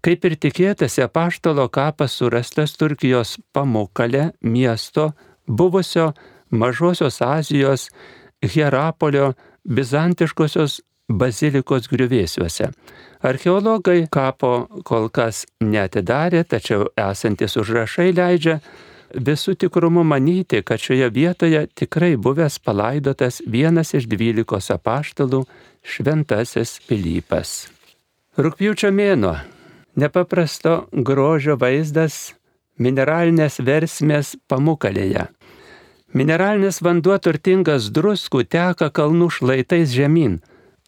Kaip 0.03 0.25
ir 0.25 0.36
tikėtasi, 0.36 1.03
apaštalo 1.06 1.70
kapas 1.72 2.20
surastas 2.20 2.75
Turkijos 2.75 3.38
pamukalė 3.53 4.32
miesto 4.41 5.12
buvusio 5.48 6.13
Mažosios 6.50 7.22
Azijos 7.22 7.89
Hierapolio 8.46 9.34
bizantiškosios 9.67 10.79
bazilikos 11.10 11.89
griuvėsiuose. 11.91 12.69
Archeologai 13.25 14.05
kapo 14.12 14.67
kol 14.88 15.10
kas 15.12 15.43
netidarė, 15.60 16.46
tačiau 16.48 16.88
esantis 16.96 17.58
užrašai 17.60 18.13
leidžia 18.15 18.60
visų 19.13 19.58
tikrumu 19.60 20.03
manyti, 20.05 20.62
kad 20.63 20.79
šioje 20.79 21.10
vietoje 21.12 21.65
tikrai 21.75 22.13
buvęs 22.15 22.60
palaidotas 22.63 23.41
vienas 23.46 23.93
iš 23.98 24.08
dvylikos 24.08 24.69
apaštalų 24.75 25.43
šventasis 25.84 26.77
Pilypas. 26.88 27.67
Rūpjūčio 28.38 28.93
mėno. 28.93 29.34
Nepaprasto 30.00 30.86
grožio 30.93 31.58
vaizdas 31.60 32.36
mineralinės 32.79 33.60
versmės 33.65 34.38
pamukalėje. 34.48 35.27
Mineralinis 36.09 36.79
vanduo 36.81 37.19
turtingas 37.21 37.91
druskų 37.93 38.41
teka 38.49 38.87
kalnų 38.89 39.27
šlaitais 39.35 39.91
žemyn, 39.93 40.39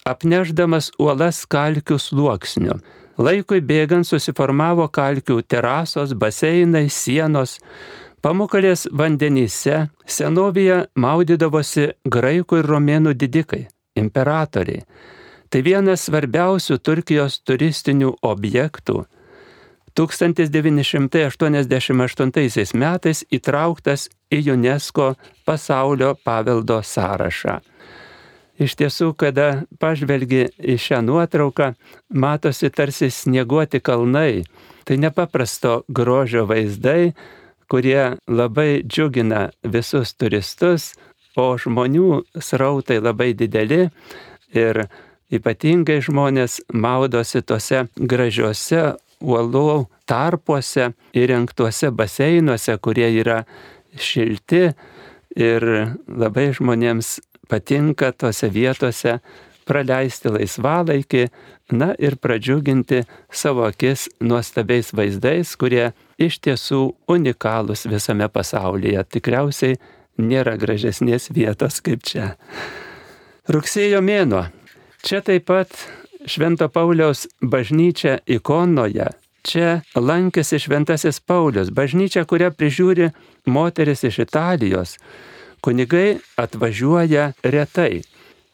apneždamas 0.08 0.90
uolas 0.98 1.44
kalkių 1.46 2.00
sluoksniu. 2.02 2.80
Laikui 3.22 3.62
bėgant 3.62 4.08
susiformavo 4.10 4.88
kalkių 4.90 5.44
terasos, 5.46 6.16
baseinai, 6.18 6.88
sienos. 6.90 7.60
Pamukalės 8.22 8.88
vandenyse 8.90 9.88
senovėje 10.06 10.88
maudydavosi 10.98 11.92
graikų 12.06 12.62
ir 12.62 12.70
romėnų 12.74 13.14
didikai, 13.14 13.68
imperatoriai. 13.98 14.86
Tai 15.52 15.62
vienas 15.62 16.08
svarbiausių 16.08 16.78
Turkijos 16.82 17.42
turistinių 17.46 18.16
objektų 18.26 19.04
1988 19.98 22.78
metais 22.78 23.26
įtrauktas 23.32 24.10
į 24.32 24.52
UNESCO 24.54 25.16
pasaulio 25.46 26.16
paveldo 26.24 26.82
sąrašą. 26.84 27.60
Iš 28.62 28.76
tiesų, 28.78 29.16
kada 29.18 29.66
pažvelgi 29.82 30.54
į 30.62 30.78
šią 30.78 31.02
nuotrauką, 31.08 31.74
matosi 32.14 32.70
tarsi 32.70 33.10
snieguoti 33.10 33.82
kalnai. 33.82 34.44
Tai 34.86 34.98
nepaprasto 35.02 35.82
grožio 35.90 36.46
vaizdai, 36.46 37.14
kurie 37.72 38.18
labai 38.28 38.84
džiugina 38.86 39.50
visus 39.64 40.14
turistus, 40.14 40.94
o 41.36 41.58
žmonių 41.58 42.24
srautai 42.44 43.00
labai 43.00 43.34
dideli 43.34 43.90
ir 44.54 44.88
ypatingai 45.32 46.02
žmonės 46.04 46.60
maudosi 46.74 47.42
tose 47.42 47.86
gražiose 47.96 48.98
uolų 49.22 49.86
tarpuose 50.10 50.92
įrengtuose 51.18 51.92
baseinuose, 51.96 52.78
kurie 52.82 53.08
yra 53.22 53.44
šilti 53.98 54.72
ir 55.38 55.68
labai 56.08 56.52
žmonėms 56.56 57.20
patinka 57.52 58.12
tose 58.12 58.50
vietose 58.52 59.20
praleisti 59.68 60.32
laisvalaikį, 60.34 61.26
na 61.72 61.92
ir 62.00 62.18
pradžiuginti 62.20 63.06
savo 63.32 63.64
akis 63.68 64.10
nuostabiais 64.20 64.92
vaizdais, 64.96 65.54
kurie 65.56 65.92
iš 66.20 66.42
tiesų 66.44 66.82
unikalūs 67.12 67.86
visame 67.92 68.28
pasaulyje. 68.28 69.06
Tikriausiai 69.16 69.78
nėra 70.20 70.58
gražesnės 70.60 71.30
vietos 71.32 71.80
kaip 71.86 72.04
čia. 72.08 72.34
Rugsėjo 73.52 74.02
mėnuo. 74.04 74.46
Čia 75.02 75.24
taip 75.26 75.48
pat 75.50 75.72
Švento 76.26 76.70
Pauliaus 76.70 77.26
bažnyčia 77.42 78.20
ikonoje. 78.30 79.08
Čia 79.42 79.82
lankėsi 79.98 80.60
Šventasis 80.62 81.18
Paulius, 81.26 81.72
bažnyčia, 81.74 82.28
kurią 82.30 82.52
prižiūri 82.54 83.10
moteris 83.50 84.06
iš 84.06 84.20
Italijos. 84.28 85.00
Kunigai 85.66 86.20
atvažiuoja 86.38 87.32
retai. 87.42 88.04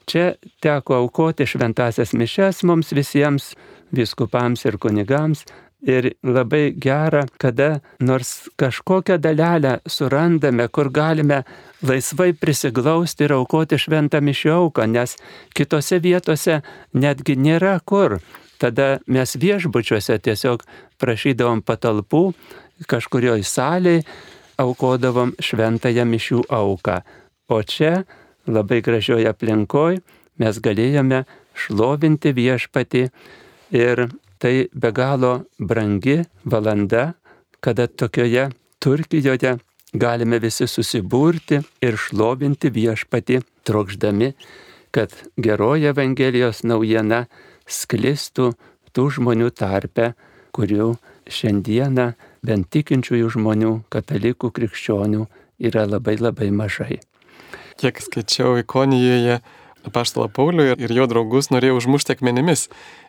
Čia 0.08 0.38
teko 0.63 1.01
aukoti 1.01 1.43
šventasias 1.43 2.13
mišes 2.15 2.63
mums 2.63 2.93
visiems, 2.95 3.51
viskupams 3.91 4.63
ir 4.63 4.80
kunigams. 4.80 5.43
Ir 5.86 6.10
labai 6.26 6.74
gera, 6.74 7.28
kada 7.38 7.82
nors 8.02 8.50
kažkokią 8.58 9.20
dalelę 9.22 9.80
surandame, 9.86 10.66
kur 10.74 10.90
galime 10.90 11.44
laisvai 11.86 12.34
prisiglausti 12.34 13.28
ir 13.28 13.36
aukoti 13.38 13.78
šventą 13.78 14.18
mišių 14.26 14.56
auką, 14.56 14.88
nes 14.90 15.13
kitose 15.54 16.00
vietose 16.02 16.63
netgi 16.98 17.38
nėra 17.38 17.78
kur. 17.86 18.18
Tada 18.58 18.98
mes 19.06 19.36
viešbučiuose 19.38 20.18
tiesiog 20.18 20.66
prašydavom 20.98 21.62
patalpų 21.62 22.24
kažkurioje 22.90 23.46
salėje, 23.46 24.04
aukodavom 24.58 25.36
šventąją 25.38 26.06
mišių 26.10 26.44
auką. 26.50 27.02
O 27.54 27.62
čia 27.62 28.02
labai 28.50 28.82
gražioje 28.82 29.30
aplinkoje 29.30 30.02
mes 30.42 30.58
galėjome 30.58 31.26
šlovinti 31.58 32.34
viešpatį 32.34 33.04
ir 33.78 34.08
tai 34.39 34.67
be 34.73 34.91
galo 34.91 35.45
brangi 35.60 36.21
valanda, 36.45 37.13
kada 37.62 37.88
tokioje 37.88 38.50
Turkijoje 38.80 39.58
galime 39.93 40.39
visi 40.39 40.67
susiburti 40.67 41.60
ir 41.82 41.97
šlovinti 41.97 42.69
viešpatį, 42.69 43.41
trokšdami, 43.65 44.32
kad 44.93 45.13
geroji 45.38 45.89
Evangelijos 45.89 46.63
naujiena 46.63 47.26
sklistų 47.67 48.52
tų 48.93 49.10
žmonių 49.17 49.50
tarpe, 49.58 50.13
kurių 50.56 50.93
šiandieną 51.28 52.08
bent 52.45 52.69
tikinčiųjų 52.73 53.34
žmonių, 53.36 53.73
katalikų, 53.93 54.52
krikščionių 54.56 55.28
yra 55.67 55.86
labai 55.89 56.17
labai 56.21 56.50
mažai. 56.54 57.00
Kiek 57.78 58.00
skaičiau 58.02 58.58
ikonijoje 58.62 59.41
paštalą 59.93 60.30
Paulių 60.34 60.73
ir 60.76 60.93
jo 60.93 61.08
draugus 61.10 61.52
norėjo 61.54 61.80
užmušti 61.82 62.15
akmenimis 62.17 62.67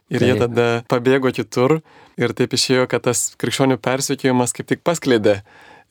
Ir 0.08 0.24
jie 0.24 0.36
tada 0.40 0.66
pabėgo 0.88 1.30
kitur 1.36 1.78
ir 2.16 2.32
taip 2.36 2.54
išėjo, 2.56 2.86
kad 2.88 3.04
tas 3.04 3.34
krikščionių 3.40 3.76
persikėjimas 3.84 4.56
kaip 4.56 4.70
tik 4.70 4.80
paskleidė 4.86 5.42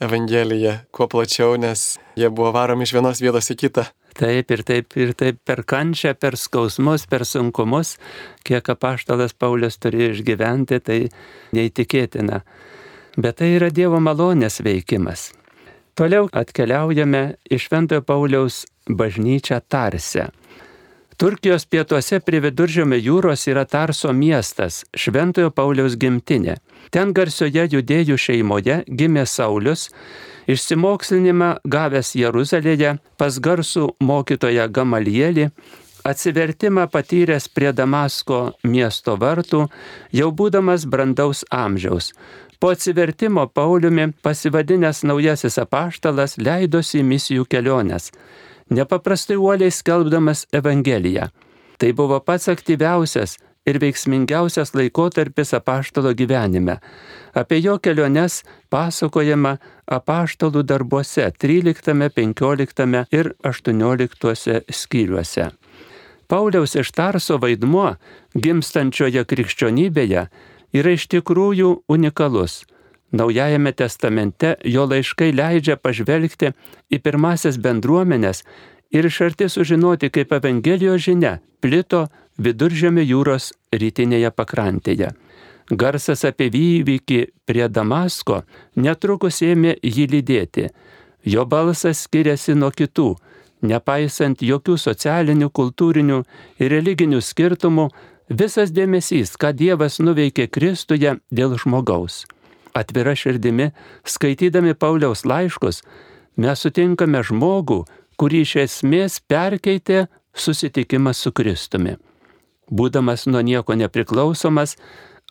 Evangeliją 0.01 0.73
kuo 0.93 1.07
plačiau, 1.09 1.55
nes 1.57 1.97
jie 2.17 2.29
buvo 2.29 2.51
varomi 2.53 2.85
iš 2.85 2.93
vienos 2.97 3.21
vietos 3.21 3.49
į 3.53 3.57
kitą. 3.61 3.85
Taip 4.17 4.49
ir 4.53 4.63
taip 4.65 4.97
ir 4.97 5.13
taip 5.17 5.37
per 5.45 5.61
kančią, 5.65 6.15
per 6.17 6.37
skausmus, 6.37 7.05
per 7.09 7.25
sunkumus, 7.29 7.95
kiek 8.45 8.69
apaštalas 8.73 9.37
Paulius 9.37 9.77
turėjo 9.81 10.15
išgyventi, 10.15 10.81
tai 10.81 10.99
neįtikėtina. 11.53 12.41
Bet 13.17 13.37
tai 13.41 13.53
yra 13.57 13.69
Dievo 13.73 14.01
malonės 14.01 14.61
veikimas. 14.65 15.31
Toliau 15.97 16.29
atkeliaujame 16.29 17.23
iš 17.49 17.69
Šventojo 17.69 18.05
Pauliaus 18.05 18.65
bažnyčią 18.89 19.61
Tarsę. 19.69 20.29
Turkijos 21.17 21.63
pietuose 21.65 22.19
prie 22.21 22.37
viduržėmio 22.43 22.97
jūros 23.01 23.47
yra 23.49 23.63
Tarso 23.65 24.11
miestas, 24.13 24.83
Šventojo 24.93 25.49
Pauliaus 25.49 25.95
gimtinė. 25.97 26.59
Ten 26.93 27.09
garsioje 27.17 27.63
judėjų 27.71 28.19
šeimoje 28.21 28.83
gimė 28.99 29.23
Saulis, 29.25 29.87
išsimokslinimą 30.45 31.49
gavęs 31.65 32.13
Jeruzalėje 32.21 32.93
pas 33.17 33.41
garsų 33.41 33.87
mokytoją 33.97 34.69
Gamalielį, 34.69 35.49
atsivertimą 36.05 36.85
patyręs 36.93 37.49
prie 37.49 37.73
Damasko 37.73 38.41
miesto 38.61 39.17
vartų, 39.17 39.65
jau 40.13 40.29
būdamas 40.29 40.85
brandaus 40.85 41.41
amžiaus. 41.49 42.13
Po 42.61 42.75
atsivertimo 42.77 43.49
Pauliumi 43.49 44.11
pasivadinęs 44.21 45.01
naujasis 45.09 45.57
apaštalas 45.65 46.37
leidosi 46.37 47.01
į 47.01 47.09
misijų 47.09 47.49
keliones 47.49 48.13
nepaprastai 48.69 49.37
uoliai 49.37 49.71
skelbdamas 49.71 50.45
Evangeliją. 50.53 51.29
Tai 51.77 51.91
buvo 51.93 52.19
pats 52.19 52.49
aktyviausias 52.49 53.37
ir 53.67 53.79
veiksmingiausias 53.81 54.73
laikotarpis 54.75 55.53
apaštalo 55.53 56.13
gyvenime. 56.13 56.79
Apie 57.35 57.59
jo 57.61 57.77
keliones 57.83 58.41
pasakojama 58.71 59.57
apaštalų 59.99 60.63
darbuose 60.63 61.27
13, 61.43 62.09
15 62.15 63.05
ir 63.11 63.33
18 63.43 64.61
skyriuose. 64.71 65.51
Pauliaus 66.27 66.75
iš 66.75 66.91
Tarso 66.91 67.37
vaidmuo 67.39 67.93
gimstančioje 68.35 69.23
krikščionybėje 69.27 70.25
yra 70.75 70.95
iš 70.95 71.07
tikrųjų 71.13 71.69
unikalus. 71.87 72.63
Naujajame 73.11 73.71
testamente 73.71 74.55
jo 74.65 74.83
laiškai 74.85 75.31
leidžia 75.31 75.77
pažvelgti 75.79 76.51
į 76.91 76.99
pirmasias 76.99 77.59
bendruomenės 77.63 78.43
ir 78.91 79.07
iš 79.07 79.21
arti 79.29 79.47
sužinoti, 79.49 80.09
kaip 80.09 80.33
Evangelijos 80.35 81.05
žinia 81.07 81.37
plito 81.61 82.07
viduržėmio 82.37 83.05
jūros 83.07 83.53
rytinėje 83.71 84.31
pakrantėje. 84.35 85.13
Garsas 85.71 86.23
apie 86.27 86.47
įvykį 86.51 87.21
prie 87.47 87.67
Damasko 87.67 88.43
netrukus 88.75 89.41
ėmė 89.43 89.75
jį 89.83 90.05
lydėti. 90.13 90.69
Jo 91.27 91.43
balsas 91.45 92.05
skiriasi 92.05 92.55
nuo 92.55 92.71
kitų, 92.71 93.09
nepaisant 93.67 94.43
jokių 94.43 94.77
socialinių, 94.79 95.49
kultūrinių 95.51 96.21
ir 96.59 96.71
religinių 96.71 97.19
skirtumų, 97.19 97.89
visas 98.29 98.71
dėmesys, 98.71 99.35
ką 99.35 99.51
Dievas 99.51 99.99
nuveikė 99.99 100.47
Kristuje 100.47 101.17
dėl 101.31 101.57
žmogaus. 101.59 102.23
Atvira 102.77 103.15
širdimi, 103.17 103.71
skaitydami 104.05 104.75
Pauliaus 104.77 105.25
laiškus, 105.25 105.81
mes 106.37 106.61
sutinkame 106.61 107.23
žmogų, 107.25 107.83
kurį 108.17 108.43
iš 108.45 108.55
esmės 108.65 109.19
perkeitė 109.25 110.05
susitikimas 110.37 111.21
su 111.23 111.33
Kristumi. 111.33 111.97
Būdamas 112.69 113.25
nuo 113.31 113.41
nieko 113.41 113.77
nepriklausomas, 113.79 114.75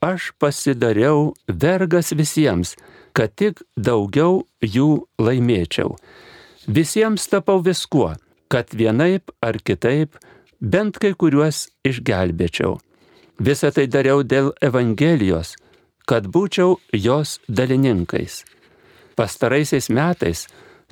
aš 0.02 0.32
pasidariau 0.40 1.34
vergas 1.46 2.12
visiems, 2.16 2.74
kad 3.16 3.34
tik 3.36 3.62
daugiau 3.76 4.46
jų 4.60 5.06
laimėčiau. 5.20 5.96
Visiems 6.66 7.28
tapau 7.30 7.60
viskuo, 7.62 8.14
kad 8.48 8.72
vienaip 8.74 9.30
ar 9.42 9.58
kitaip 9.62 10.16
bent 10.60 10.98
kai 10.98 11.12
kuriuos 11.14 11.68
išgelbėčiau. 11.86 12.76
Visą 13.38 13.70
tai 13.70 13.86
dariau 13.86 14.22
dėl 14.24 14.52
Evangelijos, 14.64 15.54
kad 16.06 16.28
būčiau 16.30 16.78
jos 16.94 17.40
dalininkais. 17.48 18.44
Pastaraisiais 19.16 19.90
metais 19.90 20.46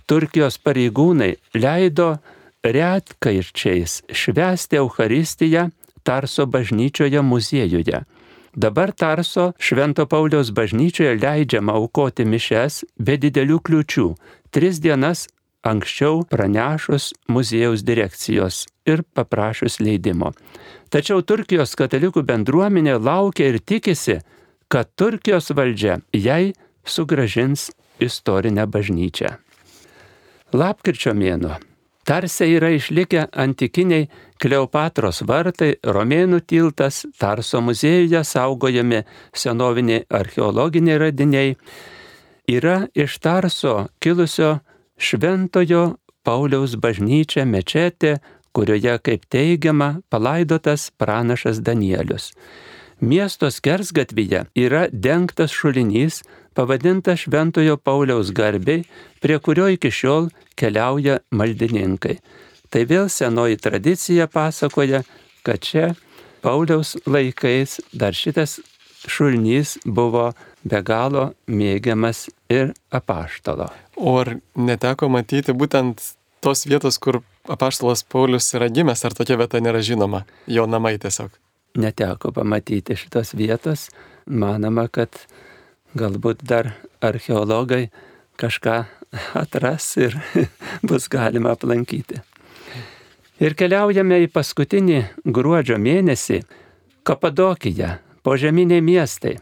Turkijos 0.06 0.58
pareigūnai 0.60 1.34
leido 1.56 2.18
retkaičiais 2.64 4.02
švęsti 4.12 4.80
Euharistiją 4.82 5.70
Tarso 6.04 6.44
bažnyčioje 6.46 7.22
muziejuje. 7.22 8.02
Dabar 8.56 8.92
Tarso 8.92 9.52
Švento 9.58 10.06
Pauliaus 10.06 10.50
bažnyčioje 10.50 11.16
leidžiama 11.18 11.72
aukoti 11.74 12.26
mišes 12.28 12.84
be 13.00 13.16
didelių 13.18 13.58
kliučių, 13.64 14.10
tris 14.52 14.78
dienas 14.84 15.24
anksčiau 15.64 16.22
pranešus 16.28 17.14
muziejaus 17.28 17.82
direkcijos 17.82 18.66
ir 18.86 19.02
paprašus 19.16 19.80
leidimo. 19.80 20.34
Tačiau 20.92 21.24
Turkijos 21.24 21.74
katalikų 21.80 22.22
bendruomenė 22.28 22.98
laukia 23.00 23.48
ir 23.50 23.58
tikisi, 23.58 24.20
kad 24.68 24.90
Turkijos 24.96 25.50
valdžia 25.50 25.98
jai 26.12 26.52
sugražins 26.84 27.70
istorinę 28.00 28.66
bažnyčią. 28.66 29.36
Lapkričio 30.54 31.14
mėno. 31.14 31.56
Tarse 32.04 32.44
yra 32.52 32.68
išlikę 32.76 33.30
antikiniai 33.32 34.10
Kleopatros 34.42 35.22
vartai, 35.24 35.70
Romėnų 35.80 36.42
tiltas, 36.44 37.04
Tarso 37.16 37.62
muziejuje 37.64 38.20
saugojami 38.28 39.00
senoviniai 39.32 40.04
archeologiniai 40.12 40.98
radiniai. 41.00 41.54
Yra 42.52 42.82
iš 42.92 43.16
Tarso 43.24 43.86
kilusio 44.04 44.58
Šventojo 45.00 45.94
Pauliaus 46.24 46.76
bažnyčia 46.76 47.46
mečetė, 47.48 48.18
kurioje, 48.54 48.98
kaip 49.00 49.24
teigiama, 49.32 50.02
palaidotas 50.12 50.90
pranašas 51.00 51.64
Danielius. 51.64 52.34
Miesto 53.04 53.50
skersgatvyje 53.50 54.46
yra 54.56 54.86
dengtas 54.92 55.52
šulinys, 55.52 56.22
pavadintas 56.56 57.20
Šventojo 57.20 57.76
Pauliaus 57.76 58.30
garbiai, 58.32 58.86
prie 59.20 59.36
kurio 59.44 59.66
iki 59.68 59.90
šiol 59.92 60.30
keliauja 60.56 61.18
maldininkai. 61.28 62.16
Tai 62.72 62.86
vėl 62.88 63.10
senoji 63.12 63.60
tradicija 63.60 64.24
pasakoja, 64.32 65.02
kad 65.44 65.60
čia 65.60 65.90
Pauliaus 66.40 66.94
laikais 67.04 67.76
dar 67.92 68.16
šitas 68.16 68.56
šulinys 69.04 69.76
buvo 69.84 70.30
be 70.64 70.80
galo 70.80 71.28
mėgiamas 71.44 72.30
ir 72.48 72.72
apaštalo. 72.88 73.68
O 74.00 74.16
ar 74.22 74.38
neteko 74.56 75.12
matyti 75.12 75.52
būtent 75.52 76.00
tos 76.40 76.64
vietos, 76.64 76.96
kur 76.96 77.20
apaštalas 77.52 78.06
Paulius 78.08 78.48
yra 78.56 78.72
gimęs, 78.72 79.04
ar 79.04 79.12
tokia 79.12 79.36
vieta 79.44 79.60
nėra 79.60 79.84
žinoma, 79.84 80.24
jo 80.48 80.64
namai 80.64 80.96
tiesiog? 80.96 81.43
Neteko 81.74 82.30
pamatyti 82.32 82.96
šitos 82.96 83.34
vietos. 83.34 83.88
Manoma, 84.26 84.86
kad 84.88 85.10
galbūt 85.98 86.44
dar 86.46 86.72
archeologai 87.02 87.88
kažką 88.40 88.76
atras 89.38 89.88
ir 90.00 90.16
bus 90.88 91.08
galima 91.10 91.54
aplankyti. 91.54 92.20
Ir 93.42 93.56
keliaujame 93.58 94.20
į 94.24 94.30
paskutinį 94.30 95.00
gruodžio 95.26 95.78
mėnesį 95.82 96.44
Kapadokiją, 97.04 97.98
požeminiai 98.24 98.80
miestai. 98.80 99.34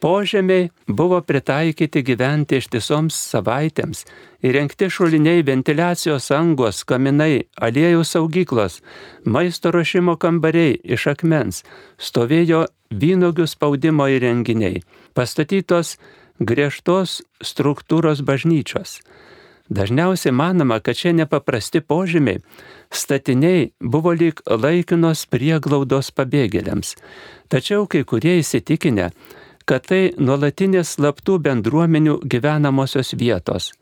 Požemiai 0.00 0.70
buvo 0.86 1.18
pritaikyti 1.26 2.04
gyventi 2.06 2.60
ištisoms 2.62 3.16
savaitėms, 3.32 4.04
įrengti 4.46 4.86
šuliniai, 4.94 5.42
ventiliacijos 5.42 6.30
angos, 6.36 6.84
kaminai, 6.86 7.48
aliejų 7.58 8.04
saugyklos, 8.06 8.78
maisto 9.26 9.72
ruošimo 9.74 10.14
kambariai 10.22 10.76
iš 10.86 11.08
akmens, 11.14 11.64
stovėjo 11.98 12.68
vynogių 12.94 13.48
spaudimo 13.50 14.06
įrenginiai, 14.06 14.84
pastatytos 15.18 15.96
griežtos 16.38 17.18
struktūros 17.42 18.22
bažnyčios. 18.22 19.00
Dažniausiai 19.68 20.32
manoma, 20.32 20.78
kad 20.80 20.96
čia 20.96 21.10
nepaprasti 21.12 21.82
požymiai, 21.84 22.38
statiniai 22.88 23.72
buvo 23.82 24.14
lyg 24.16 24.40
laikinos 24.46 25.26
prieglaudos 25.28 26.08
pabėgėliams. 26.14 26.94
Tačiau 27.52 27.84
kai 27.90 28.06
kurie 28.08 28.38
įsitikinę, 28.40 29.10
kad 29.68 29.84
tai 29.84 30.14
nuolatinės 30.16 30.94
slaptų 30.96 31.36
bendruomenių 31.44 32.18
gyvenamosios 32.24 33.12
vietos. 33.20 33.72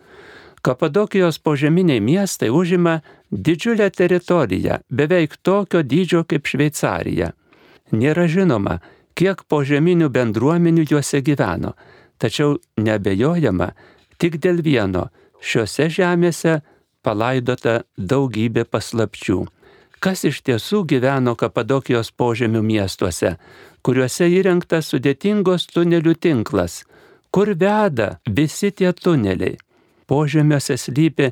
Kapadokijos 0.66 1.38
požeminiai 1.38 2.00
miestai 2.02 2.50
užima 2.50 2.98
didžiulę 3.30 3.86
teritoriją, 3.94 4.80
beveik 4.90 5.36
tokio 5.46 5.84
dydžio 5.86 6.24
kaip 6.26 6.48
Šveicarija. 6.50 7.30
Nėra 7.94 8.26
žinoma, 8.26 8.80
kiek 9.14 9.44
požeminių 9.46 10.08
bendruomenių 10.10 10.88
juose 10.90 11.22
gyveno, 11.22 11.76
tačiau 12.18 12.58
nebejojama 12.82 13.70
tik 14.18 14.40
dėl 14.42 14.58
vieno- 14.66 15.10
šiuose 15.48 15.86
žemėse 15.86 16.62
palaidota 17.02 17.84
daugybė 17.96 18.64
paslapčių. 18.64 19.46
Kas 20.00 20.24
iš 20.24 20.42
tiesų 20.42 20.84
gyveno 20.90 21.36
Kapadokijos 21.36 22.10
požemių 22.10 22.60
miestuose, 22.62 23.36
kuriuose 23.86 24.26
įrengtas 24.34 24.90
sudėtingos 24.90 25.68
tunelių 25.70 26.16
tinklas, 26.18 26.80
kur 27.30 27.52
veda 27.54 28.16
visi 28.26 28.72
tie 28.74 28.90
tuneliai. 28.90 29.54
Požemiuose 30.10 30.74
slypi 30.78 31.30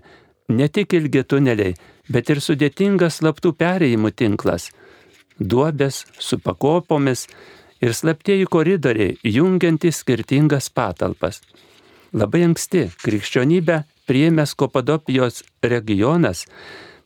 ne 0.55 0.69
tik 0.69 0.95
ilgi 0.95 1.25
tuneliai, 1.27 1.75
bet 2.11 2.31
ir 2.31 2.43
sudėtingas 2.45 3.19
slaptų 3.19 3.55
perėjimų 3.59 4.15
tinklas, 4.15 4.69
duobės 5.39 6.05
su 6.19 6.39
pakopomis 6.39 7.27
ir 7.83 7.95
slaptieji 7.95 8.47
koridoriai 8.47 9.19
jungiantys 9.27 10.03
skirtingas 10.05 10.71
patalpas. 10.71 11.41
Labai 12.15 12.45
anksti 12.47 12.87
krikščionybę 13.03 13.81
priėmęs 14.07 14.55
Kopadopijos 14.55 15.43
regionas 15.65 16.45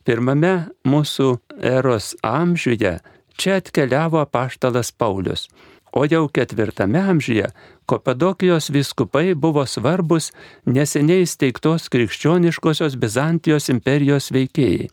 pirmame 0.05 0.69
mūsų 0.85 1.31
eros 1.73 2.13
amžiuje 2.25 2.99
Čia 3.39 3.55
atkeliavo 3.55 4.19
apaštalas 4.19 4.91
Paulius. 4.91 5.47
O 5.91 6.03
jau 6.05 6.27
ketvirtame 6.27 6.99
amžiuje 6.99 7.45
Kopadokijos 7.85 8.69
viskupai 8.69 9.33
buvo 9.35 9.63
svarbus 9.65 10.31
neseniai 10.65 11.25
steigtos 11.25 11.87
krikščioniškosios 11.89 12.97
Bizantijos 12.99 13.69
imperijos 13.71 14.27
veikėjai. 14.35 14.89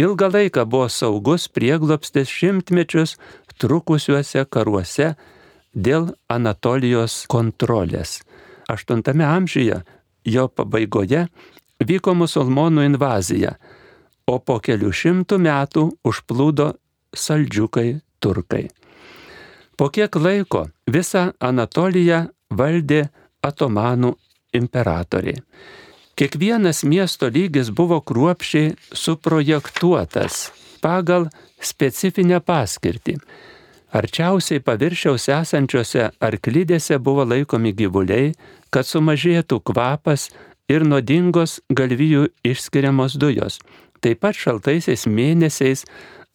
Ilgą 0.00 0.30
laiką 0.32 0.64
buvo 0.64 0.88
saugus 0.88 1.44
prieglopstis 1.52 2.32
šimtmečius 2.32 3.18
trukusiuose 3.60 4.46
karuose 4.48 5.12
dėl 5.76 6.08
Anatolijos 6.32 7.26
kontrolės. 7.28 8.22
Aštuntame 8.72 9.28
amžiuje 9.28 9.82
jo 10.24 10.48
pabaigoje 10.48 11.26
vyko 11.84 12.16
musulmonų 12.16 12.88
invazija, 12.88 13.58
o 14.24 14.40
po 14.40 14.56
kelių 14.64 14.88
šimtų 14.88 15.44
metų 15.44 15.90
užplūdo 16.00 16.72
saldžiukai 17.16 18.00
turkai. 18.20 18.68
Po 19.76 19.88
kiek 19.88 20.16
laiko 20.16 20.66
visą 20.86 21.30
Anatoliją 21.40 22.26
valdė 22.52 23.06
Otomanų 23.46 24.14
imperatoriai. 24.54 25.40
Kiekvienas 26.20 26.82
miesto 26.84 27.30
lygis 27.32 27.70
buvo 27.72 28.00
kruopšiai 28.04 28.74
suprojektuotas 28.92 30.50
pagal 30.84 31.30
specifinę 31.60 32.42
paskirtį. 32.44 33.16
Arčiausiai 33.96 34.60
paviršiaus 34.62 35.26
esančiose 35.34 36.10
arklydėse 36.22 36.98
buvo 37.02 37.24
laikomi 37.26 37.72
gyvuliai, 37.74 38.34
kad 38.70 38.86
sumažėtų 38.86 39.62
kvapas 39.66 40.28
ir 40.70 40.84
nuodingos 40.86 41.58
galvijų 41.72 42.28
išskiriamos 42.46 43.16
dujos. 43.18 43.58
Taip 44.00 44.22
pat 44.22 44.38
šaltaisiais 44.38 45.08
mėnesiais 45.10 45.84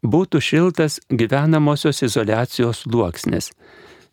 būtų 0.06 0.42
šiltas 0.42 1.00
gyvenamosios 1.10 2.02
izolacijos 2.06 2.84
sluoksnis. 2.86 3.52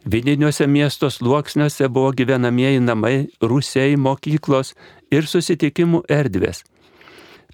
Vidiniuose 0.04 0.66
miesto 0.66 1.10
sluoksniuose 1.10 1.88
buvo 1.88 2.10
gyvenamieji 2.12 2.80
namai, 2.82 3.28
rusiai, 3.40 3.96
mokyklos 3.96 4.74
ir 5.14 5.28
susitikimų 5.30 6.02
erdvės. 6.10 6.64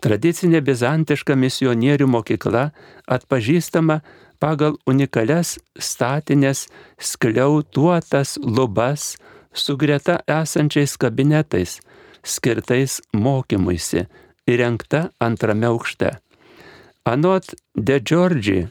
Tradicinė 0.00 0.62
bizantiška 0.62 1.34
misionierių 1.34 2.06
mokykla 2.06 2.68
atpažįstama 3.10 3.98
pagal 4.38 4.78
unikalias 4.86 5.56
statinės 5.74 6.68
skliautuotas 7.02 8.38
lubas 8.38 9.16
su 9.52 9.76
greta 9.76 10.20
esančiais 10.30 10.94
kabinetais, 10.96 11.80
skirtais 12.22 13.00
mokymuisi, 13.12 14.06
įrengta 14.48 15.08
antrame 15.20 15.68
aukšte. 15.68 16.14
Anot 17.08 17.54
De 17.74 17.96
Giorgi, 18.04 18.66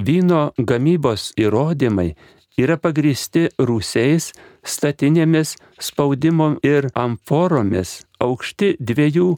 vyno 0.00 0.52
gamybos 0.56 1.26
įrodymai 1.36 2.14
yra 2.56 2.78
pagristi 2.80 3.50
rūsiais, 3.60 4.30
statinėmis, 4.64 5.58
spaudimo 5.76 6.54
ir 6.64 6.88
amforomis, 6.96 7.98
aukšti 8.24 8.78
dviejų 8.80 9.28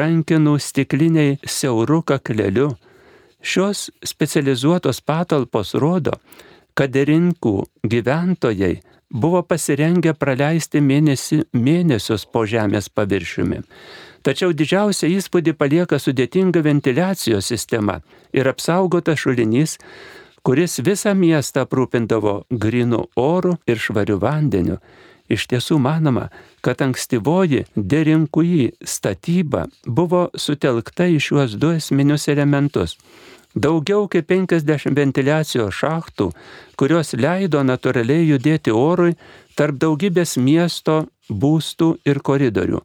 rankinų 0.00 0.56
stikliniai 0.56 1.36
siaurų 1.44 2.00
kakleliu. 2.08 2.70
Šios 3.44 3.90
specializuotos 4.00 5.02
patalpos 5.04 5.74
rodo, 5.76 6.16
kad 6.72 6.96
rinkų 6.96 7.54
gyventojai 7.84 8.78
buvo 9.12 9.44
pasirengę 9.44 10.16
praleisti 10.16 10.80
mėnesį, 10.80 11.42
mėnesius 11.52 12.24
po 12.24 12.48
žemės 12.48 12.88
paviršiumi. 12.88 13.60
Tačiau 14.28 14.52
didžiausią 14.52 15.08
įspūdį 15.08 15.54
palieka 15.56 15.96
sudėtinga 15.96 16.60
ventiliacijos 16.60 17.46
sistema 17.48 17.94
ir 18.36 18.50
apsaugotas 18.50 19.22
šulinys, 19.22 19.78
kuris 20.44 20.82
visą 20.84 21.14
miestą 21.16 21.62
aprūpindavo 21.64 22.34
grinu 22.50 23.06
oru 23.16 23.54
ir 23.64 23.80
švariu 23.80 24.18
vandeniu. 24.20 24.76
Iš 25.32 25.46
tiesų 25.48 25.78
manoma, 25.80 26.26
kad 26.60 26.84
ankstyvoji 26.84 27.64
derinkui 27.72 28.74
statyba 28.84 29.64
buvo 29.86 30.26
sutelkta 30.36 31.08
į 31.08 31.18
šiuos 31.24 31.56
du 31.56 31.72
esminius 31.80 32.28
elementus. 32.28 32.98
Daugiau 33.56 34.10
kaip 34.12 34.28
50 34.28 34.92
ventiliacijos 34.92 35.72
šachtų, 35.80 36.30
kurios 36.76 37.16
leido 37.16 37.64
natūraliai 37.64 38.28
judėti 38.28 38.76
orui 38.76 39.16
tarp 39.56 39.80
daugybės 39.80 40.36
miesto 40.36 41.06
būstų 41.32 41.94
ir 42.04 42.20
koridorių, 42.20 42.84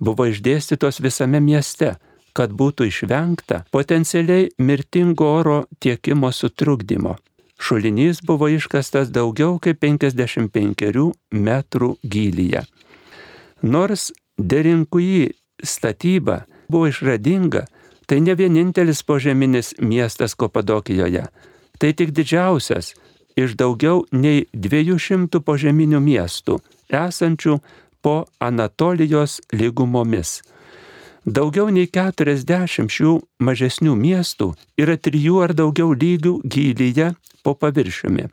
buvo 0.00 0.26
išdėstytos 0.30 1.00
visame 1.04 1.40
mieste, 1.40 1.94
kad 2.32 2.52
būtų 2.56 2.88
išvengta 2.90 3.64
potencialiai 3.74 4.50
mirtingo 4.58 5.28
oro 5.40 5.58
tiekimo 5.80 6.30
sutrukdymo. 6.32 7.16
Šulinys 7.60 8.22
buvo 8.24 8.48
iškastas 8.48 9.10
daugiau 9.12 9.58
kaip 9.60 9.82
55 9.84 11.10
metrų 11.30 11.90
gylyje. 12.02 12.64
Nors 13.62 14.08
derinkui 14.38 15.34
statyba 15.60 16.46
buvo 16.70 16.88
išradinga, 16.88 17.66
tai 18.06 18.20
ne 18.24 18.34
vienintelis 18.34 19.02
požeminis 19.04 19.74
miestas 19.78 20.34
Kopadokijoje. 20.34 21.26
Tai 21.78 21.90
tik 21.92 22.14
didžiausias 22.16 22.94
iš 23.36 23.54
daugiau 23.60 24.06
nei 24.12 24.46
200 24.54 25.42
požeminių 25.44 26.00
miestų, 26.00 26.58
esančių 26.88 27.60
po 28.02 28.24
Anatolijos 28.38 29.40
lygumomis. 29.52 30.40
Daugiau 31.26 31.68
nei 31.68 31.86
40 31.86 32.88
šių 32.88 33.16
mažesnių 33.44 33.96
miestų 33.96 34.54
yra 34.80 34.96
trijų 34.96 35.42
ar 35.44 35.52
daugiau 35.52 35.92
lygių 35.92 36.38
gylyje 36.44 37.12
po 37.44 37.54
paviršiumi. 37.54 38.30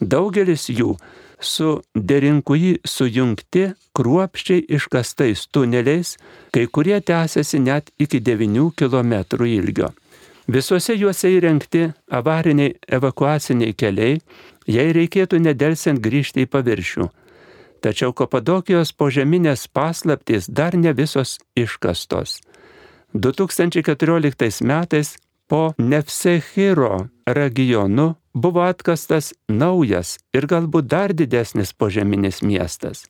Daugelis 0.00 0.68
jų 0.70 0.94
su 1.40 1.80
derinkui 1.94 2.78
sujungti 2.84 3.72
kruopščiai 3.96 4.64
iškastais 4.76 5.48
tuneliais, 5.50 6.16
kai 6.54 6.66
kurie 6.66 7.00
tęsiasi 7.00 7.60
net 7.60 7.90
iki 7.98 8.20
9 8.20 8.70
km 8.76 9.14
ilgio. 9.44 9.90
Visuose 10.50 10.96
juose 10.98 11.30
įrengti 11.30 11.90
avariniai 12.10 12.74
evakuaciniai 12.88 13.74
keliai, 13.74 14.20
jei 14.66 14.92
reikėtų 14.96 15.38
nedelsiant 15.38 16.00
grįžti 16.02 16.46
į 16.46 16.50
paviršių. 16.50 17.06
Tačiau 17.80 18.12
Kapadokijos 18.12 18.92
požeminės 18.92 19.66
paslaptys 19.72 20.48
dar 20.48 20.76
ne 20.76 20.92
visos 20.92 21.38
iškastos. 21.56 22.40
2014 23.14 24.64
metais 24.64 25.16
po 25.48 25.74
Nefsechiro 25.78 27.08
regionu 27.26 28.14
buvo 28.34 28.60
atkastas 28.62 29.34
naujas 29.48 30.18
ir 30.36 30.46
galbūt 30.46 30.86
dar 30.86 31.12
didesnis 31.16 31.72
požeminis 31.72 32.42
miestas. 32.42 33.06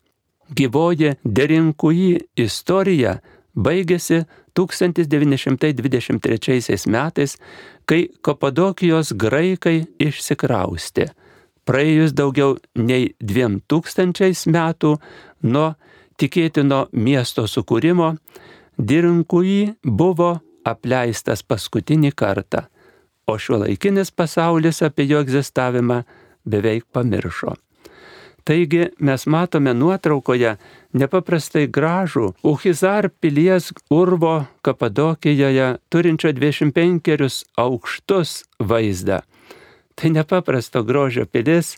Gyvoji 0.50 1.14
derinkui 1.24 2.18
istorija 2.36 3.20
baigėsi 3.54 4.24
1923 4.56 6.86
metais, 6.86 7.36
kai 7.84 8.08
Kapadokijos 8.22 9.12
graikai 9.14 9.86
išsikraustė. 9.98 11.06
Praėjus 11.70 12.16
daugiau 12.18 12.56
nei 12.74 13.12
dviem 13.22 13.60
tūkstančiais 13.70 14.46
metų 14.50 14.96
nuo 15.46 15.68
tikėtino 16.18 16.88
miesto 16.92 17.46
sukūrimo, 17.46 18.16
Dirinkui 18.80 19.76
buvo 19.84 20.32
apleistas 20.66 21.42
paskutinį 21.44 22.14
kartą 22.16 22.66
o 23.30 23.38
šiuolaikinis 23.38 24.10
pasaulis 24.10 24.82
apie 24.82 25.06
jo 25.10 25.20
egzistavimą 25.24 26.02
beveik 26.44 26.84
pamiršo. 26.92 27.54
Taigi 28.44 28.86
mes 29.06 29.26
matome 29.28 29.74
nuotraukoje 29.76 30.54
nepaprastai 30.96 31.66
gražų 31.76 32.30
Uhizar 32.52 33.10
pilies 33.20 33.68
urvo 33.92 34.46
Kapadokijoje 34.64 35.66
turinčio 35.92 36.32
25 36.32 37.42
aukštus 37.64 38.32
vaizdą. 38.58 39.20
Tai 40.00 40.10
nepaprasto 40.14 40.80
grožio 40.82 41.26
pilis 41.28 41.74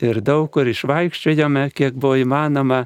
ir 0.00 0.20
daug 0.22 0.46
kur 0.54 0.68
išvaikščiojame, 0.70 1.70
kiek 1.74 1.96
buvo 1.98 2.14
įmanoma 2.20 2.84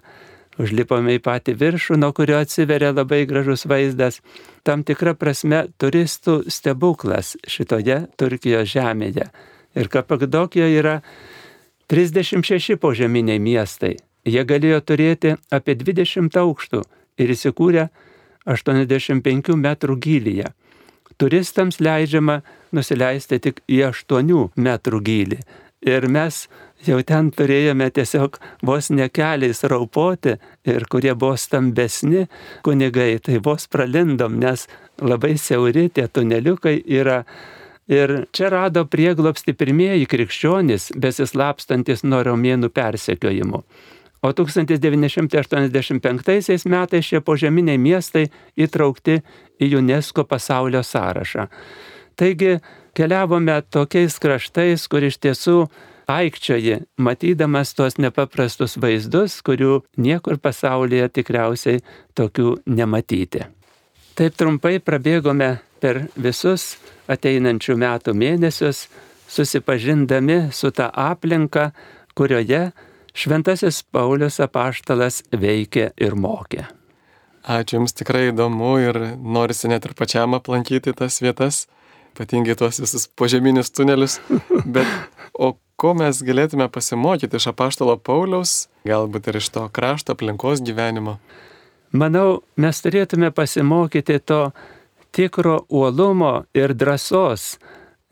Užlipome 0.54 1.16
į 1.16 1.20
patį 1.22 1.56
viršų, 1.58 1.96
nuo 1.98 2.12
kurio 2.14 2.36
atsiveria 2.38 2.92
labai 2.94 3.24
gražus 3.26 3.64
vaizdas. 3.66 4.20
Tam 4.62 4.84
tikra 4.86 5.16
prasme 5.18 5.64
turistų 5.82 6.44
stebuklas 6.46 7.34
šitoje 7.50 8.04
Turkijos 8.14 8.70
žemėje. 8.70 9.26
Ir 9.74 9.90
Kapadokijoje 9.90 10.78
yra 10.78 11.00
36 11.90 12.78
požeminiai 12.78 13.42
miestai. 13.42 13.96
Jie 14.24 14.44
galėjo 14.46 14.78
turėti 14.86 15.34
apie 15.50 15.74
20 15.74 16.38
aukštų 16.40 16.84
ir 17.18 17.34
įsikūrė 17.34 17.88
85 18.46 19.58
metrų 19.58 19.98
gylyje. 19.98 20.54
Turistams 21.18 21.80
leidžiama 21.80 22.40
nusileisti 22.74 23.38
tik 23.42 23.60
į 23.70 23.84
8 23.90 24.48
metrų 24.56 25.00
gylį. 25.08 25.40
Ir 25.84 26.06
mes 26.08 26.46
jau 26.84 27.00
ten 27.04 27.28
turėjome 27.32 27.90
tiesiog 27.92 28.38
vos 28.64 28.88
nekeliais 28.92 29.60
raupoti 29.68 30.38
ir 30.68 30.86
kurie 30.90 31.12
buvo 31.14 31.36
stambesni 31.40 32.24
kunigai, 32.64 33.18
tai 33.20 33.40
vos 33.44 33.68
pralindom, 33.68 34.38
nes 34.40 34.66
labai 35.02 35.34
siauri 35.40 35.90
tie 35.92 36.08
tuneliukai 36.08 36.78
yra. 37.00 37.24
Ir 37.84 38.24
čia 38.32 38.48
rado 38.48 38.86
prieglopsti 38.88 39.52
pirmieji 39.52 40.08
krikščionys, 40.08 40.94
besislapstantis 40.96 42.00
nuo 42.08 42.22
romėnų 42.24 42.70
persekiojimų. 42.72 43.60
O 44.24 44.32
1985 44.32 46.64
metais 46.64 47.04
šie 47.04 47.20
požeminiai 47.20 47.76
miestai 47.76 48.32
įtraukti 48.56 49.20
į 49.60 49.76
UNESCO 49.82 50.24
pasaulio 50.24 50.80
sąrašą. 50.80 51.52
Taigi 52.16 52.56
keliavome 52.96 53.60
tokiais 53.68 54.16
kraštais, 54.22 54.88
kur 54.88 55.04
iš 55.04 55.20
tiesų 55.20 55.68
aikčioji, 56.08 56.88
matydamas 56.96 57.76
tuos 57.76 58.00
nepaprastus 58.00 58.80
vaizdus, 58.80 59.44
kurių 59.44 59.84
niekur 60.00 60.40
pasaulyje 60.40 61.20
tikriausiai 61.20 61.84
tokių 62.16 62.64
nematyti. 62.64 63.44
Taip 64.14 64.34
trumpai 64.40 64.80
prabėgome 64.80 65.58
per 65.82 66.06
visus 66.16 66.78
ateinančių 67.12 67.76
metų 67.76 68.16
mėnesius 68.16 68.88
susipažindami 69.28 70.48
su 70.52 70.70
tą 70.72 70.88
aplinką, 70.88 71.72
kurioje 72.14 72.72
Šventasis 73.14 73.84
Paulius 73.94 74.40
apaštalas 74.42 75.20
veikė 75.30 75.92
ir 76.02 76.16
mokė. 76.18 76.64
Ačiū 77.44 77.78
Jums 77.78 77.92
tikrai 77.94 78.30
įdomu 78.32 78.72
ir 78.82 78.96
norisi 79.20 79.68
net 79.70 79.84
ir 79.86 79.92
pačiam 79.94 80.34
aplankyti 80.34 80.94
tas 80.98 81.20
vietas, 81.22 81.66
ypatingai 82.14 82.56
tuos 82.58 82.80
visus 82.82 83.04
požeminius 83.06 83.70
tunelius. 83.70 84.16
Bet 84.74 84.88
o 85.38 85.52
ko 85.78 85.92
mes 85.94 86.22
galėtume 86.26 86.66
pasimokyti 86.72 87.38
iš 87.38 87.50
apaštalo 87.52 87.94
Pauliaus, 88.02 88.64
galbūt 88.88 89.28
ir 89.30 89.38
iš 89.38 89.50
to 89.54 89.66
krašto 89.68 90.16
aplinkos 90.16 90.64
gyvenimo? 90.66 91.18
Manau, 91.94 92.40
mes 92.58 92.80
turėtume 92.82 93.30
pasimokyti 93.30 94.18
to 94.26 94.40
tikro 95.14 95.60
uolumo 95.70 96.32
ir 96.56 96.74
drąsos, 96.74 97.60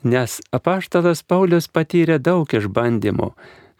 nes 0.07 0.37
apaštalas 0.55 1.25
Paulius 1.27 1.67
patyrė 1.67 2.21
daug 2.23 2.47
išbandymų. 2.47 3.33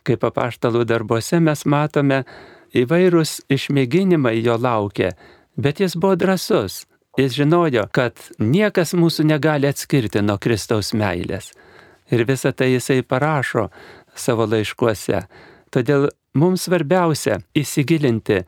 Kaip 0.03 0.23
apaštalų 0.27 0.83
darbuose 0.85 1.39
mes 1.39 1.63
matome 1.65 2.23
įvairūs 2.75 3.39
išmėginimai 3.53 4.35
jo 4.43 4.57
laukia 4.59 5.13
Bet 5.55 5.79
jis 5.79 5.95
buvo 5.95 6.15
drasus. 6.15 6.85
Jis 7.17 7.35
žinojo, 7.37 7.85
kad 7.93 8.17
niekas 8.39 8.95
mūsų 8.97 9.27
negali 9.29 9.69
atskirti 9.69 10.23
nuo 10.25 10.39
Kristaus 10.41 10.93
meilės. 10.97 11.51
Ir 12.09 12.25
visą 12.25 12.49
tai 12.57 12.71
jisai 12.73 13.03
parašo 13.05 13.67
savo 14.17 14.47
laiškuose. 14.49 15.21
Todėl 15.69 16.09
mums 16.33 16.65
svarbiausia 16.65 17.37
įsigilinti 17.53 18.39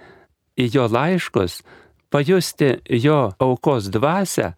į 0.57 0.69
jo 0.73 0.87
laiškus, 0.89 1.59
pajusti 2.09 2.71
jo 2.89 3.19
aukos 3.37 3.91
dvasę 3.93 4.55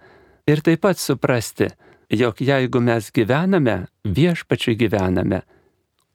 ir 0.47 0.63
taip 0.63 0.85
pat 0.87 1.03
suprasti, 1.03 1.67
jog 2.07 2.39
jeigu 2.39 2.79
mes 2.79 3.11
gyvename, 3.11 3.89
viešpačiui 4.07 4.79
gyvename, 4.79 5.43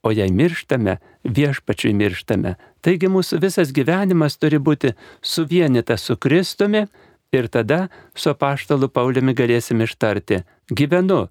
o 0.02 0.10
jei 0.10 0.30
mirštame, 0.30 0.98
viešpačiui 1.24 1.94
mirštame. 1.94 2.56
Taigi 2.82 3.10
mūsų 3.10 3.38
visas 3.42 3.72
gyvenimas 3.74 4.36
turi 4.40 4.58
būti 4.58 4.94
suvienytas 5.22 6.08
su 6.08 6.16
Kristumi 6.16 6.86
ir 7.32 7.48
tada 7.48 7.86
su 8.14 8.32
apaštalu 8.32 8.88
Pauliumi 8.88 9.34
galėsim 9.34 9.82
ištarti- 9.82 10.42
gyvenu, 10.78 11.28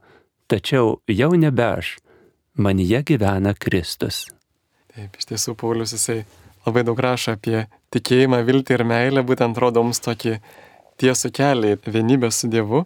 tačiau 0.48 1.02
jau 1.08 1.32
nebe 1.36 1.64
aš, 1.64 1.98
manyje 2.56 3.04
gyvena 3.04 3.54
Kristus. 3.58 4.30
Taip, 4.96 5.16
iš 5.18 5.26
tiesų 5.26 5.56
Paulius 5.56 5.94
jisai 5.94 6.26
labai 6.66 6.84
daug 6.84 7.00
rašo 7.00 7.36
apie 7.38 7.68
tikėjimą, 7.94 8.44
viltį 8.46 8.72
ir 8.78 8.84
meilę, 8.84 9.24
būtent 9.24 9.58
rodo 9.58 9.84
mums 9.84 10.00
tokį 10.00 10.40
tiesų 11.02 11.32
kelią 11.32 11.78
vienybę 11.86 12.32
su 12.32 12.48
Dievu. 12.48 12.86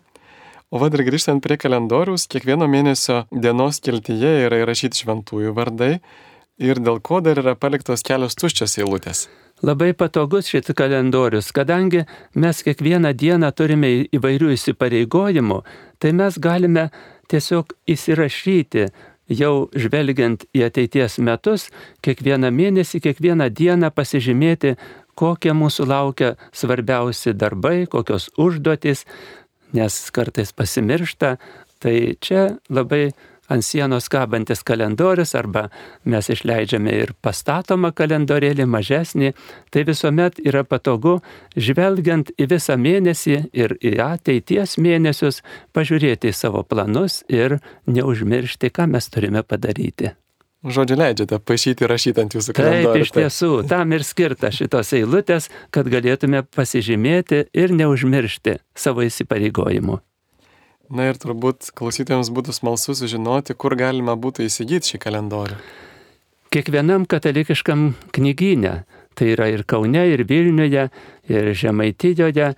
O 0.74 0.80
vad 0.82 0.96
ir 0.98 1.04
grįžtant 1.06 1.44
prie 1.46 1.60
kalendoriaus, 1.62 2.26
kiekvieno 2.26 2.66
mėnesio 2.66 3.24
dienos 3.30 3.78
keltyje 3.86 4.32
yra 4.48 4.64
įrašyti 4.64 5.04
šventųjų 5.04 5.54
vardai 5.54 6.00
ir 6.58 6.82
dėl 6.82 6.98
ko 7.06 7.22
dar 7.22 7.38
yra 7.38 7.54
paliktos 7.54 8.02
kelios 8.06 8.34
tuščios 8.40 8.80
eilutės. 8.82 9.28
Labai 9.64 9.94
patogus 9.94 10.50
šit 10.50 10.74
kalendorius, 10.76 11.52
kadangi 11.56 12.04
mes 12.34 12.64
kiekvieną 12.66 13.14
dieną 13.14 13.52
turime 13.56 13.92
įvairių 14.10 14.52
įsipareigojimų, 14.58 15.62
tai 16.02 16.12
mes 16.18 16.40
galime 16.42 16.90
tiesiog 17.32 17.72
įsirašyti 17.88 18.90
jau 19.32 19.70
žvelgiant 19.72 20.44
į 20.50 20.66
ateities 20.68 21.22
metus, 21.22 21.70
kiekvieną 22.02 22.52
mėnesį, 22.52 23.00
kiekvieną 23.06 23.48
dieną 23.54 23.94
pasižymėti, 23.96 24.76
kokie 25.16 25.54
mūsų 25.56 25.88
laukia 25.88 26.36
svarbiausi 26.52 27.34
darbai, 27.34 27.86
kokios 27.88 28.28
užduotys, 28.36 29.06
nes 29.76 30.02
kartais 30.16 30.54
pasimiršta, 30.56 31.36
tai 31.84 31.96
čia 32.24 32.56
labai 32.74 33.10
ant 33.50 33.66
sienos 33.66 34.08
kabantis 34.10 34.64
kalendorius 34.66 35.36
arba 35.38 35.68
mes 36.10 36.30
išleidžiame 36.34 36.94
ir 37.04 37.14
pastatomą 37.22 37.92
kalendorėlį 37.94 38.66
mažesnį, 38.70 39.32
tai 39.70 39.86
visuomet 39.88 40.42
yra 40.42 40.66
patogu, 40.66 41.20
žvelgiant 41.56 42.34
į 42.42 42.50
visą 42.56 42.78
mėnesį 42.82 43.40
ir 43.54 43.78
į 43.82 43.96
ateities 44.10 44.78
mėnesius, 44.82 45.44
pažiūrėti 45.78 46.34
į 46.34 46.38
savo 46.42 46.66
planus 46.66 47.22
ir 47.30 47.60
neužmiršti, 47.86 48.74
ką 48.74 48.90
mes 48.90 49.12
turime 49.14 49.46
padaryti. 49.46 50.16
Žodžiu, 50.66 50.98
leidžiate 50.98 51.38
pašyti 51.46 51.86
ir 51.86 51.92
rašyti 51.94 52.22
ant 52.24 52.34
jūsų 52.34 52.56
kalendorių. 52.58 52.98
Taip, 52.98 53.04
iš 53.06 53.12
tiesų, 53.14 53.50
tam 53.70 53.94
ir 53.94 54.06
skirta 54.06 54.50
šitos 54.50 54.96
eilutės, 54.98 55.52
kad 55.70 55.86
galėtume 55.92 56.42
pasižymėti 56.58 57.44
ir 57.54 57.74
neužmiršti 57.78 58.58
savo 58.74 59.06
įsipareigojimų. 59.06 60.00
Na 60.96 61.08
ir 61.10 61.22
turbūt 61.22 61.70
klausytėjams 61.78 62.34
būtų 62.34 62.58
smalsu 62.58 62.98
sužinoti, 62.98 63.54
kur 63.58 63.78
galima 63.78 64.18
būtų 64.18 64.46
įsigyti 64.50 64.96
šį 64.96 65.02
kalendorių. 65.06 65.62
Kiekvienam 66.54 67.06
katalikiškam 67.10 67.88
knygynė, 68.16 68.76
tai 69.18 69.32
yra 69.34 69.52
ir 69.54 69.66
Kaune, 69.70 70.06
ir 70.14 70.26
Vilniuje, 70.30 70.90
ir 71.30 71.54
Žemaitijoje, 71.58 72.54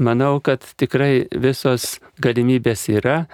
manau, 0.00 0.34
kad 0.44 0.64
tikrai 0.80 1.26
visos 1.32 1.98
galimybės 2.24 2.88
yra 2.92 3.24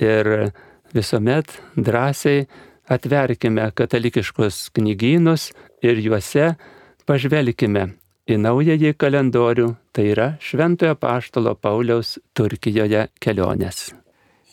ir 0.00 0.52
visuomet 0.94 1.58
drąsiai 1.76 2.46
atverkime 2.90 3.70
katalikiškus 3.74 4.68
knygynus 4.76 5.50
ir 5.84 6.00
juose 6.02 6.54
pažvelkime 7.08 7.88
į 8.28 8.38
naująjį 8.40 8.94
kalendorių, 8.96 9.74
tai 9.92 10.08
yra 10.14 10.28
Šventojo 10.40 10.96
Paštalo 10.96 11.54
Pauliaus 11.60 12.16
Turkijoje 12.36 13.08
kelionės. 13.20 13.90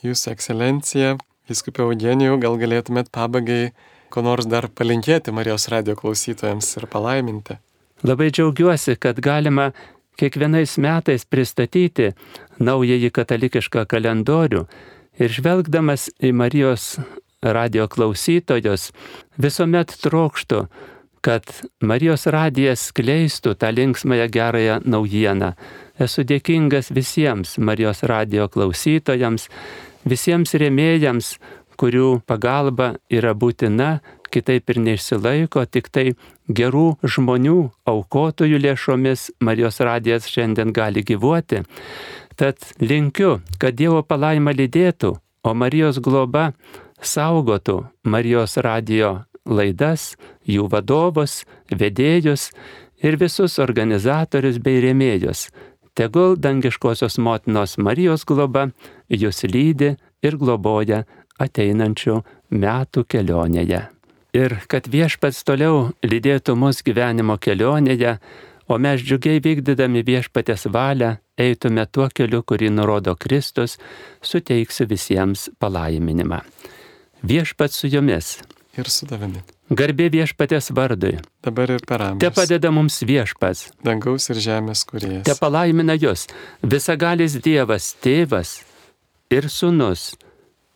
Jūsų 0.04 0.34
ekscelencija, 0.34 1.16
viskupė 1.50 1.86
Eugenijų, 1.86 2.40
gal 2.42 2.58
galėtumėt 2.60 3.12
pabaigai 3.14 3.72
ko 4.12 4.24
nors 4.26 4.48
dar 4.50 4.68
palinkėti 4.68 5.32
Marijos 5.32 5.70
radio 5.72 5.96
klausytojams 5.96 6.76
ir 6.80 6.88
palaiminti? 6.92 7.58
Labai 8.04 8.32
džiaugiuosi, 8.34 8.98
kad 9.00 9.20
galima 9.24 9.72
kiekvienais 10.20 10.76
metais 10.82 11.24
pristatyti 11.30 12.12
naująjį 12.60 13.12
katalikišką 13.14 13.86
kalendorių 13.90 14.66
ir 15.22 15.36
žvelgdamas 15.38 16.10
į 16.20 16.34
Marijos 16.36 16.96
radio 17.42 17.88
klausytojus, 17.92 18.92
visuomet 19.42 19.94
trokštų, 20.04 20.66
kad 21.22 21.46
Marijos 21.86 22.26
radijas 22.26 22.88
skleistų 22.90 23.54
tą 23.62 23.70
linksmąją 23.74 24.28
gerąją 24.34 24.80
naujieną. 24.86 25.54
Esu 26.02 26.26
dėkingas 26.26 26.90
visiems 26.94 27.58
Marijos 27.62 28.02
radio 28.04 28.48
klausytojams, 28.50 29.48
visiems 30.06 30.56
rėmėjams, 30.58 31.36
kurių 31.78 32.22
pagalba 32.26 32.96
yra 33.10 33.34
būtina, 33.38 34.00
kitaip 34.32 34.70
ir 34.72 34.80
neišsilaiko, 34.86 35.66
tik 35.66 35.90
tai 35.94 36.14
gerų 36.48 36.86
žmonių 37.04 37.58
aukotojų 37.90 38.62
lėšomis 38.66 39.30
Marijos 39.44 39.82
radijas 39.84 40.30
šiandien 40.32 40.74
gali 40.74 41.04
gyvuoti. 41.06 41.64
Tad 42.40 42.58
linkiu, 42.82 43.40
kad 43.60 43.76
Dievo 43.78 44.02
palaima 44.08 44.54
lydėtų, 44.56 45.14
o 45.44 45.54
Marijos 45.58 46.00
globa 46.00 46.52
saugotų 47.02 47.82
Marijos 48.04 48.58
radio 48.62 49.22
laidas, 49.46 50.16
jų 50.46 50.68
vadovus, 50.72 51.42
vedėjus 51.70 52.52
ir 53.02 53.18
visus 53.18 53.58
organizatorius 53.60 54.60
bei 54.62 54.82
rėmėjus. 54.84 55.50
Tegul 55.98 56.38
dangiškosios 56.40 57.18
motinos 57.20 57.78
Marijos 57.78 58.24
globa 58.26 58.70
jūs 59.10 59.44
lydi 59.44 59.96
ir 60.24 60.38
globoja 60.40 61.04
ateinančių 61.42 62.22
metų 62.52 63.04
kelionėje. 63.10 63.82
Ir 64.32 64.56
kad 64.72 64.88
viešpats 64.88 65.44
toliau 65.44 65.90
lydėtų 66.08 66.56
mus 66.56 66.80
gyvenimo 66.88 67.36
kelionėje, 67.36 68.16
o 68.72 68.78
mes 68.80 69.02
džiugiai 69.04 69.42
vykdydami 69.44 70.06
viešpatės 70.08 70.70
valią 70.72 71.18
eitume 71.36 71.84
tuo 71.92 72.08
keliu, 72.14 72.40
kurį 72.48 72.70
nurodo 72.72 73.18
Kristus, 73.20 73.76
suteiksiu 74.24 74.88
visiems 74.88 75.50
palaiminimą. 75.60 76.40
Viešpat 77.24 77.76
su 77.76 77.88
jumis. 77.88 78.40
Ir 78.78 78.88
su 78.90 79.06
tavimi. 79.06 79.42
Garbė 79.72 80.10
viešpatės 80.12 80.72
vardui. 80.76 81.18
Dabar 81.44 81.72
ir 81.76 81.84
per 81.88 82.02
amžius. 82.04 82.24
Te 82.24 82.32
padeda 82.36 82.72
mums 82.76 82.98
viešpats. 83.08 83.70
Dangaus 83.84 84.30
ir 84.32 84.40
žemės 84.44 84.84
kuriejas. 84.88 85.26
Te 85.28 85.36
palaimina 85.40 85.96
jūs. 86.00 86.26
Visagalis 86.64 87.38
Dievas, 87.44 87.94
tėvas 88.04 88.62
ir 89.32 89.48
sunus 89.52 90.12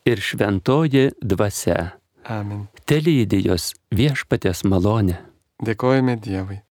ir 0.08 0.22
šventoji 0.22 1.10
dvasia. 1.22 1.96
Amen. 2.26 2.68
Te 2.86 3.02
lydi 3.02 3.42
jūs 3.46 3.74
viešpatės 3.96 4.64
malonė. 4.70 5.18
Dėkojame 5.66 6.18
Dievui. 6.20 6.65